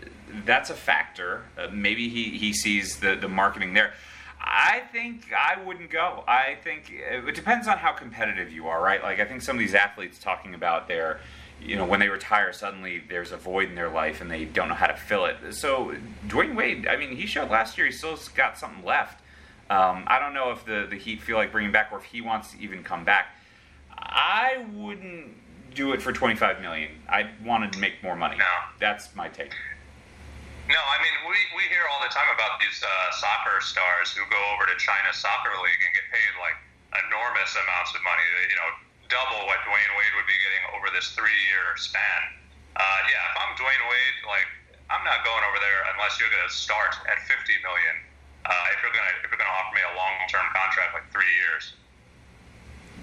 that's 0.45 0.69
a 0.69 0.75
factor. 0.75 1.43
Uh, 1.57 1.67
maybe 1.71 2.09
he, 2.09 2.37
he 2.37 2.53
sees 2.53 2.97
the 2.97 3.15
the 3.15 3.29
marketing 3.29 3.73
there. 3.73 3.93
I 4.39 4.83
think 4.91 5.31
I 5.33 5.61
wouldn't 5.63 5.89
go. 5.89 6.23
I 6.27 6.57
think 6.63 6.91
it 6.91 7.33
depends 7.33 7.67
on 7.67 7.77
how 7.77 7.93
competitive 7.93 8.51
you 8.51 8.67
are, 8.67 8.81
right? 8.81 9.01
Like 9.01 9.19
I 9.19 9.25
think 9.25 9.41
some 9.41 9.55
of 9.55 9.59
these 9.59 9.73
athletes 9.73 10.19
talking 10.19 10.53
about 10.53 10.87
their, 10.87 11.19
you 11.59 11.75
know, 11.75 11.85
when 11.85 11.99
they 11.99 12.09
retire, 12.09 12.53
suddenly 12.53 13.01
there's 13.09 13.31
a 13.31 13.37
void 13.37 13.69
in 13.69 13.75
their 13.75 13.89
life 13.89 14.21
and 14.21 14.29
they 14.29 14.45
don't 14.45 14.69
know 14.69 14.75
how 14.75 14.87
to 14.87 14.95
fill 14.95 15.25
it. 15.25 15.37
So 15.51 15.95
Dwyane 16.27 16.55
Wade, 16.55 16.87
I 16.87 16.95
mean, 16.95 17.15
he 17.15 17.25
showed 17.25 17.49
last 17.49 17.77
year 17.77 17.87
he 17.87 17.91
still 17.91 18.19
got 18.35 18.57
something 18.57 18.85
left. 18.85 19.19
Um, 19.67 20.03
I 20.05 20.19
don't 20.19 20.35
know 20.35 20.51
if 20.51 20.63
the 20.63 20.85
the 20.87 20.97
Heat 20.97 21.23
feel 21.23 21.37
like 21.37 21.51
bringing 21.51 21.71
back 21.71 21.89
or 21.91 21.97
if 21.97 22.03
he 22.03 22.21
wants 22.21 22.51
to 22.51 22.59
even 22.61 22.83
come 22.83 23.03
back. 23.03 23.35
I 24.05 24.65
wouldn't 24.73 25.33
do 25.73 25.91
it 25.91 26.01
for 26.01 26.13
25 26.13 26.61
million. 26.61 26.91
I 27.09 27.29
wanted 27.43 27.73
to 27.73 27.79
make 27.79 28.01
more 28.01 28.15
money. 28.15 28.37
No. 28.37 28.53
That's 28.79 29.13
my 29.15 29.27
take. 29.27 29.51
No, 30.65 30.81
I 30.81 30.97
mean 30.97 31.13
we, 31.29 31.37
we 31.53 31.63
hear 31.69 31.85
all 31.93 32.01
the 32.01 32.09
time 32.09 32.25
about 32.33 32.57
these 32.57 32.81
uh, 32.81 32.89
soccer 33.21 33.61
stars 33.61 34.17
who 34.17 34.25
go 34.33 34.41
over 34.57 34.65
to 34.65 34.73
China 34.81 35.13
Soccer 35.13 35.53
League 35.61 35.77
and 35.77 35.91
get 35.93 36.09
paid 36.09 36.33
like 36.41 36.57
enormous 37.05 37.53
amounts 37.53 37.93
of 37.93 38.01
money. 38.01 38.25
You 38.49 38.57
know, 38.57 38.69
double 39.05 39.45
what 39.45 39.61
Dwyane 39.61 39.93
Wade 39.93 40.13
would 40.17 40.25
be 40.25 40.37
getting 40.41 40.63
over 40.73 40.89
this 40.89 41.13
three-year 41.13 41.77
span. 41.77 42.21
Uh, 42.73 42.81
yeah, 43.05 43.29
if 43.29 43.35
I'm 43.45 43.53
Dwyane 43.61 43.85
Wade, 43.85 44.17
like 44.25 44.49
I'm 44.89 45.05
not 45.05 45.21
going 45.21 45.43
over 45.53 45.61
there 45.61 45.85
unless 45.93 46.17
you're 46.17 46.33
going 46.33 46.49
to 46.49 46.53
start 46.53 46.97
at 47.05 47.21
50 47.29 47.61
million. 47.61 47.95
Uh, 48.49 48.73
if 48.73 48.81
you're 48.81 48.93
going 48.93 49.05
to 49.05 49.15
if 49.21 49.29
you're 49.29 49.41
going 49.41 49.49
to 49.49 49.57
offer 49.61 49.73
me 49.77 49.85
a 49.85 49.93
long-term 49.93 50.49
contract 50.49 50.97
like 50.97 51.05
three 51.13 51.29
years. 51.45 51.77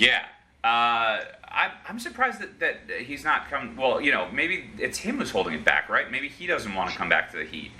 Yeah, 0.02 0.26
uh, 0.64 1.20
I, 1.44 1.70
I'm 1.88 1.98
surprised 1.98 2.40
that, 2.40 2.60
that 2.60 3.00
he's 3.00 3.24
not 3.24 3.50
come. 3.50 3.76
Well, 3.76 4.00
you 4.00 4.12
know, 4.12 4.28
maybe 4.32 4.70
it's 4.78 4.98
him 4.98 5.18
who's 5.18 5.30
holding 5.30 5.54
it 5.54 5.64
back, 5.64 5.88
right? 5.88 6.10
Maybe 6.10 6.28
he 6.28 6.46
doesn't 6.46 6.74
want 6.74 6.90
to 6.90 6.96
come 6.96 7.08
back 7.08 7.30
to 7.32 7.38
the 7.38 7.44
Heat. 7.44 7.72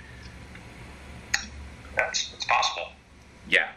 That's 1.95 2.33
it's 2.33 2.45
possible. 2.45 2.87
Yeah, 3.47 3.69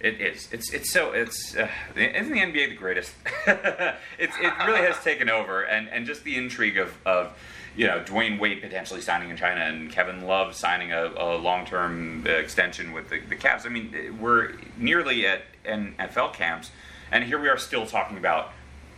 It 0.00 0.20
is. 0.20 0.48
It's 0.52 0.72
it's 0.72 0.90
so 0.92 1.12
it's 1.12 1.56
uh, 1.56 1.68
isn't 1.96 2.32
the 2.32 2.40
NBA 2.40 2.70
the 2.70 2.76
greatest? 2.76 3.12
it's 3.46 4.36
it 4.40 4.52
really 4.66 4.80
has 4.80 4.98
taken 5.02 5.30
over, 5.30 5.62
and 5.62 5.88
and 5.88 6.06
just 6.06 6.24
the 6.24 6.36
intrigue 6.36 6.76
of 6.78 6.94
of 7.06 7.36
you 7.76 7.86
know 7.86 8.00
Dwyane 8.00 8.38
Wade 8.38 8.60
potentially 8.62 9.00
signing 9.00 9.30
in 9.30 9.36
China 9.36 9.60
and 9.60 9.90
Kevin 9.90 10.26
Love 10.26 10.54
signing 10.54 10.92
a, 10.92 11.12
a 11.16 11.36
long 11.36 11.66
term 11.66 12.26
extension 12.26 12.92
with 12.92 13.10
the, 13.10 13.20
the 13.20 13.36
Cavs. 13.36 13.66
I 13.66 13.70
mean, 13.70 14.18
we're 14.20 14.52
nearly 14.76 15.26
at 15.26 15.42
NFL 15.64 16.34
camps, 16.34 16.70
and 17.12 17.24
here 17.24 17.40
we 17.40 17.48
are 17.48 17.58
still 17.58 17.86
talking 17.86 18.18
about 18.18 18.52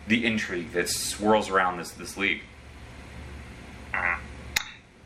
the 0.07 0.25
intrigue 0.25 0.73
that 0.73 0.88
swirls 0.88 1.51
around 1.51 1.79
this 1.79 1.90
this 1.92 2.16
league. 2.16 2.42
Mm-hmm. 3.92 4.21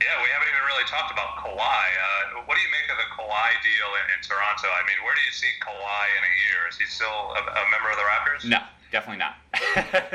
Yeah, 0.03 0.19
we 0.19 0.29
haven't 0.35 0.49
even 0.51 0.65
really 0.67 0.87
talked 0.91 1.12
about 1.12 1.38
Kawhi. 1.38 1.59
Uh, 1.59 2.43
what 2.47 2.57
do 2.57 2.62
you 2.62 2.73
make 2.75 2.91
of 2.91 2.99
the 2.99 3.09
Kawhi 3.15 3.51
deal 3.62 3.87
in, 4.03 4.07
in, 4.11 4.21
Toronto? 4.23 4.67
I 4.67 4.83
mean, 4.87 4.99
where 5.05 5.15
do 5.15 5.23
you 5.23 5.31
see 5.31 5.47
Kawhi 5.62 6.05
in 6.19 6.23
a 6.27 6.35
year? 6.43 6.69
Is 6.69 6.77
he 6.77 6.87
still 6.87 7.07
a, 7.07 7.38
a 7.38 7.65
member 7.71 7.91
of 7.91 7.97
the 7.97 8.03
Raptors? 8.03 8.49
No, 8.51 8.59
definitely 8.91 9.23
not. 9.23 9.37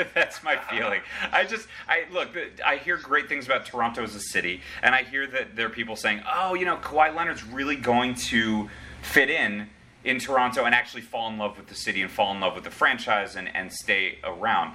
That's 0.13 0.43
my 0.43 0.57
feeling. 0.69 1.01
I 1.31 1.45
just, 1.45 1.69
I 1.87 2.03
look, 2.11 2.29
I 2.65 2.77
hear 2.77 2.97
great 2.97 3.29
things 3.29 3.45
about 3.45 3.65
Toronto 3.65 4.03
as 4.03 4.13
a 4.13 4.19
city, 4.19 4.61
and 4.83 4.93
I 4.93 5.03
hear 5.03 5.25
that 5.27 5.55
there 5.55 5.67
are 5.67 5.69
people 5.69 5.95
saying, 5.95 6.21
"Oh, 6.29 6.53
you 6.53 6.65
know, 6.65 6.77
Kawhi 6.77 7.15
Leonard's 7.15 7.45
really 7.45 7.77
going 7.77 8.15
to 8.15 8.69
fit 9.01 9.29
in." 9.29 9.69
In 10.07 10.19
Toronto 10.19 10.63
and 10.63 10.73
actually 10.73 11.01
fall 11.01 11.29
in 11.29 11.37
love 11.37 11.57
with 11.57 11.67
the 11.67 11.75
city 11.75 12.01
and 12.01 12.09
fall 12.09 12.33
in 12.33 12.39
love 12.39 12.55
with 12.55 12.63
the 12.63 12.71
franchise 12.71 13.35
and, 13.35 13.53
and 13.53 13.71
stay 13.71 14.19
around. 14.23 14.73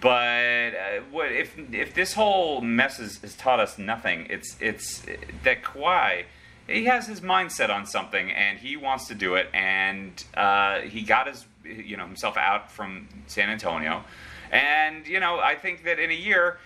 But 0.00 0.74
uh, 0.74 1.00
what 1.10 1.30
if 1.30 1.56
if 1.72 1.94
this 1.94 2.14
whole 2.14 2.60
mess 2.60 2.98
has, 2.98 3.34
taught 3.36 3.60
us 3.60 3.78
nothing? 3.78 4.26
It's 4.28 4.56
it's 4.60 5.02
that 5.44 5.62
Kawhi 5.62 6.24
he 6.68 6.84
has 6.84 7.06
his 7.06 7.20
mindset 7.20 7.70
on 7.70 7.86
something 7.86 8.30
and 8.30 8.58
he 8.58 8.76
wants 8.76 9.08
to 9.08 9.14
do 9.14 9.34
it 9.34 9.48
and 9.52 10.24
uh, 10.34 10.80
he 10.80 11.02
got 11.02 11.26
his 11.26 11.46
you 11.64 11.96
know 11.96 12.06
himself 12.06 12.36
out 12.36 12.70
from 12.70 13.08
San 13.26 13.50
Antonio 13.50 14.04
and 14.50 15.06
you 15.06 15.20
know 15.20 15.38
I 15.38 15.54
think 15.54 15.84
that 15.84 15.98
in 15.98 16.10
a 16.10 16.14
year 16.14 16.58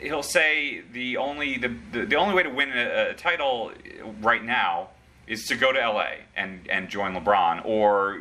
he'll 0.00 0.22
say 0.22 0.82
the 0.92 1.16
only 1.16 1.58
the, 1.58 1.74
the, 1.92 2.06
the 2.06 2.16
only 2.16 2.34
way 2.34 2.42
to 2.42 2.50
win 2.50 2.70
a, 2.70 3.10
a 3.10 3.14
title 3.14 3.72
right 4.20 4.44
now 4.44 4.88
is 5.32 5.46
to 5.48 5.56
go 5.56 5.72
to 5.72 5.80
LA 5.80 6.28
and 6.36 6.68
and 6.68 6.88
join 6.88 7.16
LeBron 7.16 7.64
or 7.64 8.20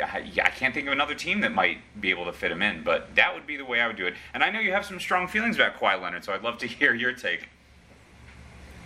I 0.00 0.50
can't 0.56 0.72
think 0.72 0.86
of 0.86 0.92
another 0.94 1.14
team 1.14 1.40
that 1.42 1.52
might 1.52 1.78
be 2.00 2.08
able 2.08 2.24
to 2.24 2.32
fit 2.32 2.50
him 2.50 2.62
in, 2.62 2.82
but 2.82 3.14
that 3.14 3.34
would 3.34 3.46
be 3.46 3.60
the 3.60 3.64
way 3.68 3.78
I 3.78 3.86
would 3.86 4.00
do 4.00 4.08
it. 4.08 4.14
And 4.32 4.40
I 4.42 4.48
know 4.48 4.58
you 4.58 4.72
have 4.72 4.88
some 4.88 4.98
strong 4.98 5.28
feelings 5.28 5.60
about 5.60 5.76
Kawhi 5.76 6.00
Leonard, 6.00 6.24
so 6.24 6.32
I'd 6.32 6.40
love 6.40 6.56
to 6.64 6.66
hear 6.80 6.94
your 6.94 7.12
take. 7.12 7.44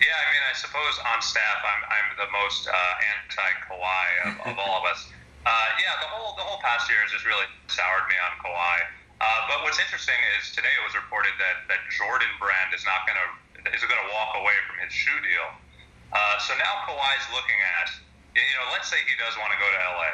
Yeah, 0.03 0.13
I 0.13 0.25
mean, 0.29 0.43
I 0.45 0.53
suppose 0.53 0.93
on 1.15 1.23
staff, 1.23 1.63
I'm, 1.63 1.81
I'm 1.87 2.07
the 2.19 2.29
most 2.29 2.67
uh, 2.67 3.07
anti 3.15 3.49
Kawhi 3.65 4.05
of, 4.27 4.33
of 4.51 4.55
all 4.59 4.83
of 4.83 4.85
us. 4.85 5.07
Uh, 5.47 5.51
yeah, 5.79 5.95
the 6.03 6.11
whole 6.11 6.35
the 6.35 6.43
whole 6.43 6.59
past 6.59 6.91
year 6.91 6.99
has 6.99 7.09
just 7.09 7.23
really 7.23 7.47
soured 7.71 8.05
me 8.11 8.19
on 8.19 8.35
Kawhi. 8.43 8.77
Uh, 9.17 9.25
but 9.47 9.63
what's 9.63 9.79
interesting 9.79 10.19
is 10.37 10.51
today 10.51 10.69
it 10.75 10.83
was 10.83 10.93
reported 10.93 11.33
that, 11.39 11.65
that 11.71 11.81
Jordan 11.89 12.29
Brand 12.37 12.75
is 12.75 12.83
not 12.83 13.07
going 13.07 13.17
to 13.17 13.27
is 13.73 13.81
going 13.81 14.01
to 14.03 14.11
walk 14.11 14.35
away 14.35 14.53
from 14.67 14.75
his 14.83 14.91
shoe 14.91 15.17
deal. 15.23 15.49
Uh, 16.13 16.35
so 16.39 16.55
now 16.55 16.87
Kawhi's 16.87 17.27
looking 17.35 17.59
at, 17.79 17.91
you 18.35 18.55
know, 18.59 18.67
let's 18.71 18.87
say 18.87 18.97
he 19.03 19.15
does 19.19 19.35
want 19.35 19.51
to 19.51 19.59
go 19.59 19.67
to 19.67 19.79
LA. 19.95 20.11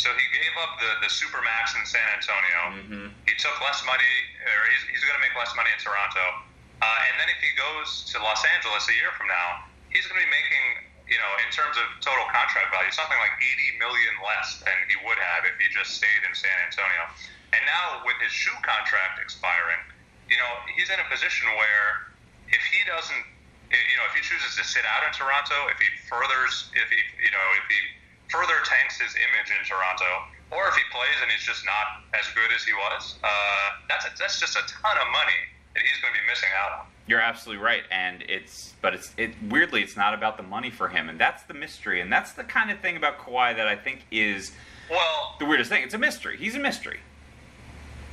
So 0.00 0.08
he 0.16 0.24
gave 0.32 0.54
up 0.56 0.80
the, 0.80 1.04
the 1.04 1.10
super 1.12 1.44
max 1.44 1.76
in 1.76 1.84
San 1.84 2.06
Antonio. 2.16 2.60
Mm-hmm. 2.80 3.06
He 3.28 3.34
took 3.36 3.52
less 3.60 3.84
money, 3.84 4.14
or 4.40 4.60
he's, 4.72 4.82
he's 4.96 5.04
going 5.04 5.18
to 5.18 5.24
make 5.24 5.36
less 5.36 5.52
money 5.52 5.68
in 5.68 5.80
Toronto. 5.82 6.48
Uh, 6.80 7.06
and 7.06 7.14
then 7.20 7.28
if 7.28 7.38
he 7.38 7.52
goes 7.54 8.08
to 8.10 8.18
Los 8.18 8.42
Angeles 8.56 8.88
a 8.88 8.96
year 8.96 9.12
from 9.14 9.28
now, 9.28 9.68
he's 9.92 10.08
going 10.08 10.18
to 10.18 10.24
be 10.24 10.32
making, 10.32 10.64
you 11.06 11.20
know, 11.20 11.32
in 11.44 11.48
terms 11.52 11.76
of 11.76 11.86
total 12.00 12.24
contract 12.32 12.72
value, 12.72 12.90
something 12.90 13.20
like 13.20 13.36
80 13.38 13.78
million 13.78 14.14
less 14.24 14.58
than 14.64 14.74
he 14.88 14.96
would 15.04 15.20
have 15.20 15.46
if 15.46 15.54
he 15.60 15.68
just 15.70 15.94
stayed 15.94 16.22
in 16.24 16.32
San 16.32 16.56
Antonio. 16.64 17.06
And 17.52 17.62
now 17.68 18.00
with 18.08 18.16
his 18.24 18.32
shoe 18.32 18.56
contract 18.64 19.20
expiring, 19.20 19.78
you 20.26 20.40
know, 20.40 20.50
he's 20.72 20.88
in 20.88 20.96
a 20.96 21.06
position 21.12 21.46
where 21.60 22.10
if 22.48 22.62
he 22.72 22.80
doesn't, 22.88 23.24
you 23.72 23.96
know, 23.96 24.06
if 24.08 24.14
he 24.14 24.22
chooses 24.22 24.52
to 24.60 24.64
sit 24.64 24.84
out 24.84 25.02
in 25.08 25.12
Toronto, 25.16 25.68
if 25.72 25.80
he 25.80 25.88
furthers, 26.04 26.68
if 26.76 26.88
he, 26.92 27.00
you 27.20 27.32
know, 27.32 27.46
if 27.56 27.66
he 27.72 27.80
further 28.28 28.60
tanks 28.64 29.00
his 29.00 29.12
image 29.16 29.48
in 29.52 29.60
Toronto, 29.64 30.28
or 30.52 30.68
if 30.68 30.76
he 30.76 30.84
plays 30.92 31.16
and 31.24 31.32
he's 31.32 31.44
just 31.44 31.64
not 31.64 32.04
as 32.12 32.28
good 32.36 32.52
as 32.52 32.64
he 32.64 32.72
was, 32.76 33.16
uh, 33.24 33.80
that's 33.88 34.04
a, 34.04 34.12
that's 34.18 34.38
just 34.40 34.56
a 34.56 34.64
ton 34.68 34.96
of 35.00 35.08
money 35.08 35.40
that 35.72 35.80
he's 35.80 36.00
going 36.04 36.12
to 36.12 36.20
be 36.20 36.26
missing 36.28 36.52
out 36.52 36.80
on. 36.80 36.84
You're 37.08 37.20
absolutely 37.20 37.64
right, 37.64 37.82
and 37.90 38.22
it's 38.28 38.74
but 38.80 38.94
it's 38.94 39.10
it 39.16 39.34
weirdly 39.48 39.82
it's 39.82 39.96
not 39.96 40.14
about 40.14 40.36
the 40.36 40.44
money 40.44 40.70
for 40.70 40.88
him, 40.88 41.08
and 41.08 41.18
that's 41.18 41.42
the 41.44 41.54
mystery, 41.54 42.00
and 42.00 42.12
that's 42.12 42.32
the 42.32 42.44
kind 42.44 42.70
of 42.70 42.78
thing 42.78 42.96
about 42.96 43.18
Kawhi 43.18 43.56
that 43.56 43.66
I 43.66 43.74
think 43.74 44.06
is 44.12 44.52
well 44.88 45.34
the 45.40 45.44
weirdest 45.44 45.68
thing. 45.68 45.82
It's 45.82 45.94
a 45.94 45.98
mystery. 45.98 46.36
He's 46.36 46.54
a 46.54 46.62
mystery. 46.62 47.00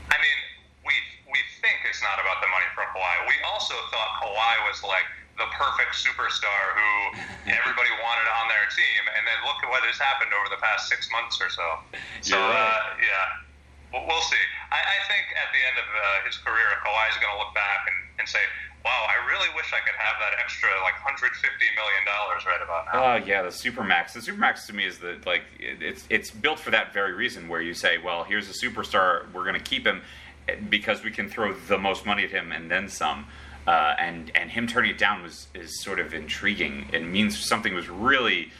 I 0.09 0.17
mean, 0.17 0.39
we 0.81 0.93
we 1.29 1.37
think 1.61 1.77
it's 1.87 2.01
not 2.01 2.17
about 2.17 2.41
the 2.41 2.49
money 2.49 2.65
for 2.73 2.81
Kawhi. 2.89 3.13
We 3.29 3.37
also 3.45 3.75
thought 3.93 4.25
Kawhi 4.25 4.53
was 4.65 4.81
like 4.81 5.05
the 5.39 5.49
perfect 5.55 5.95
superstar 5.95 6.61
who 6.75 6.91
everybody 7.57 7.89
wanted 8.03 8.27
on 8.37 8.51
their 8.51 8.67
team, 8.69 9.01
and 9.15 9.23
then 9.23 9.39
look 9.47 9.63
at 9.63 9.71
what 9.71 9.81
has 9.87 9.97
happened 9.97 10.35
over 10.35 10.51
the 10.51 10.59
past 10.61 10.91
six 10.91 11.07
months 11.09 11.39
or 11.39 11.49
so. 11.49 11.79
So 12.21 12.35
right. 12.35 12.51
uh, 12.53 12.83
yeah, 12.99 14.03
we'll 14.05 14.27
see. 14.27 14.43
I, 14.69 14.83
I, 14.83 14.99
think 15.07 15.25
at 15.33 15.49
the 15.55 15.61
end 15.63 15.77
of 15.79 15.87
uh, 15.87 16.27
his 16.27 16.37
career, 16.37 16.67
Kawhi 16.85 17.09
is 17.09 17.17
going 17.17 17.33
to 17.33 17.39
look 17.39 17.55
back 17.55 17.87
and, 17.87 17.97
and 18.21 18.25
say, 18.27 18.43
"Wow, 18.83 19.07
I 19.07 19.17
really 19.31 19.47
wish 19.55 19.71
I 19.71 19.79
could 19.81 19.95
have 19.95 20.19
that 20.19 20.37
extra 20.43 20.69
like 20.83 20.99
150 21.01 21.31
million 21.39 22.03
dollars 22.03 22.43
right 22.45 22.61
about 22.61 22.91
now." 22.91 22.99
Oh 22.99 23.15
yeah, 23.23 23.41
the 23.41 23.55
supermax. 23.55 24.13
The 24.13 24.21
supermax 24.21 24.67
to 24.67 24.75
me 24.75 24.85
is 24.85 24.99
the 24.99 25.17
like 25.25 25.47
it's 25.57 26.03
it's 26.11 26.29
built 26.29 26.59
for 26.59 26.75
that 26.75 26.93
very 26.93 27.15
reason, 27.15 27.47
where 27.47 27.63
you 27.63 27.73
say, 27.73 27.97
"Well, 27.97 28.27
here's 28.27 28.51
a 28.51 28.57
superstar. 28.59 29.31
We're 29.31 29.47
going 29.47 29.57
to 29.57 29.63
keep 29.63 29.87
him." 29.87 30.03
Because 30.67 31.03
we 31.03 31.11
can 31.11 31.29
throw 31.29 31.53
the 31.53 31.77
most 31.77 32.07
money 32.07 32.23
at 32.23 32.31
him 32.31 32.51
and 32.51 32.71
then 32.71 32.89
some. 32.89 33.27
Uh, 33.67 33.95
and 33.99 34.31
and 34.35 34.49
him 34.49 34.67
turning 34.67 34.91
it 34.91 34.97
down 34.97 35.21
was 35.21 35.47
is 35.53 35.81
sort 35.81 35.99
of 35.99 36.13
intriguing. 36.13 36.87
It 36.91 37.05
means 37.05 37.37
something 37.37 37.75
was 37.75 37.89
really 37.89 38.51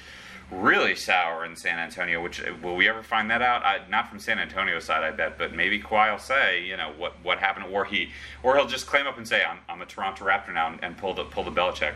really 0.51 0.95
sour 0.95 1.45
in 1.45 1.55
San 1.55 1.77
Antonio. 1.79 2.21
Which 2.21 2.41
will 2.61 2.75
we 2.75 2.87
ever 2.89 3.03
find 3.03 3.29
that 3.31 3.41
out? 3.41 3.63
I, 3.63 3.79
not 3.89 4.09
from 4.09 4.19
San 4.19 4.39
Antonio 4.39 4.79
side, 4.79 5.03
I 5.03 5.11
bet, 5.11 5.37
but 5.37 5.53
maybe 5.53 5.79
Kawhi 5.79 6.11
will 6.11 6.19
say, 6.19 6.63
you 6.63 6.77
know, 6.77 6.91
what 6.97 7.13
what 7.23 7.39
happened, 7.39 7.65
or 7.71 7.85
he 7.85 8.09
or 8.43 8.55
he'll 8.55 8.67
just 8.67 8.87
claim 8.87 9.07
up 9.07 9.17
and 9.17 9.27
say, 9.27 9.43
I'm, 9.43 9.59
I'm 9.67 9.81
a 9.81 9.85
Toronto 9.85 10.25
Raptor 10.25 10.53
now, 10.53 10.67
and, 10.67 10.83
and 10.83 10.97
pull 10.97 11.13
the 11.13 11.25
pull 11.25 11.43
the 11.43 11.51
Belichick. 11.51 11.93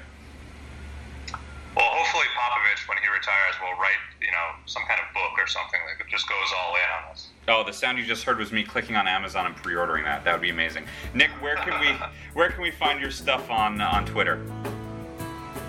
Well, 1.76 1.90
hopefully 1.90 2.26
Popovich, 2.38 2.88
when 2.88 2.98
he 3.00 3.08
retires, 3.10 3.56
will 3.62 3.80
write 3.82 4.02
you 4.22 4.32
know 4.32 4.48
some 4.66 4.84
kind 4.88 5.00
of 5.02 5.14
book 5.14 5.34
or 5.38 5.48
something 5.48 5.80
that 5.98 6.08
just 6.08 6.28
goes 6.30 6.50
all 6.58 6.76
in 6.76 6.90
on 6.98 7.14
this. 7.14 7.30
Oh, 7.48 7.64
the 7.64 7.74
sound 7.74 7.98
you 7.98 8.06
just 8.06 8.24
heard 8.24 8.38
was 8.38 8.54
me 8.54 8.64
clicking 8.64 8.96
on 8.96 9.06
Amazon 9.06 9.46
and 9.46 9.56
pre-ordering 9.56 10.06
that. 10.06 10.24
That 10.24 10.32
would 10.34 10.42
be 10.42 10.50
amazing. 10.50 10.86
Nick, 11.14 11.30
where 11.42 11.58
can 11.58 11.78
we 11.80 11.88
where 12.34 12.50
can 12.50 12.62
we 12.62 12.72
find 12.72 13.02
your 13.02 13.12
stuff 13.12 13.50
on 13.50 13.82
uh, 13.82 13.90
on 13.90 14.06
Twitter? 14.06 14.42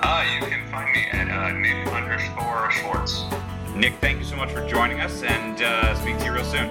Uh, 0.01 0.25
you 0.35 0.47
can 0.47 0.71
find 0.71 0.93
me 0.93 1.07
at 1.13 1.31
uh, 1.31 1.53
Nick 1.53 1.87
underscore 1.89 2.71
Schwartz. 2.71 3.25
Nick, 3.75 3.95
thank 3.95 4.19
you 4.19 4.25
so 4.25 4.37
much 4.37 4.53
for 4.53 4.67
joining 4.69 5.01
us, 5.01 5.23
and 5.23 5.61
uh, 5.63 5.95
speak 5.97 6.17
to 6.19 6.25
you 6.27 6.33
real 6.33 6.45
soon. 6.45 6.71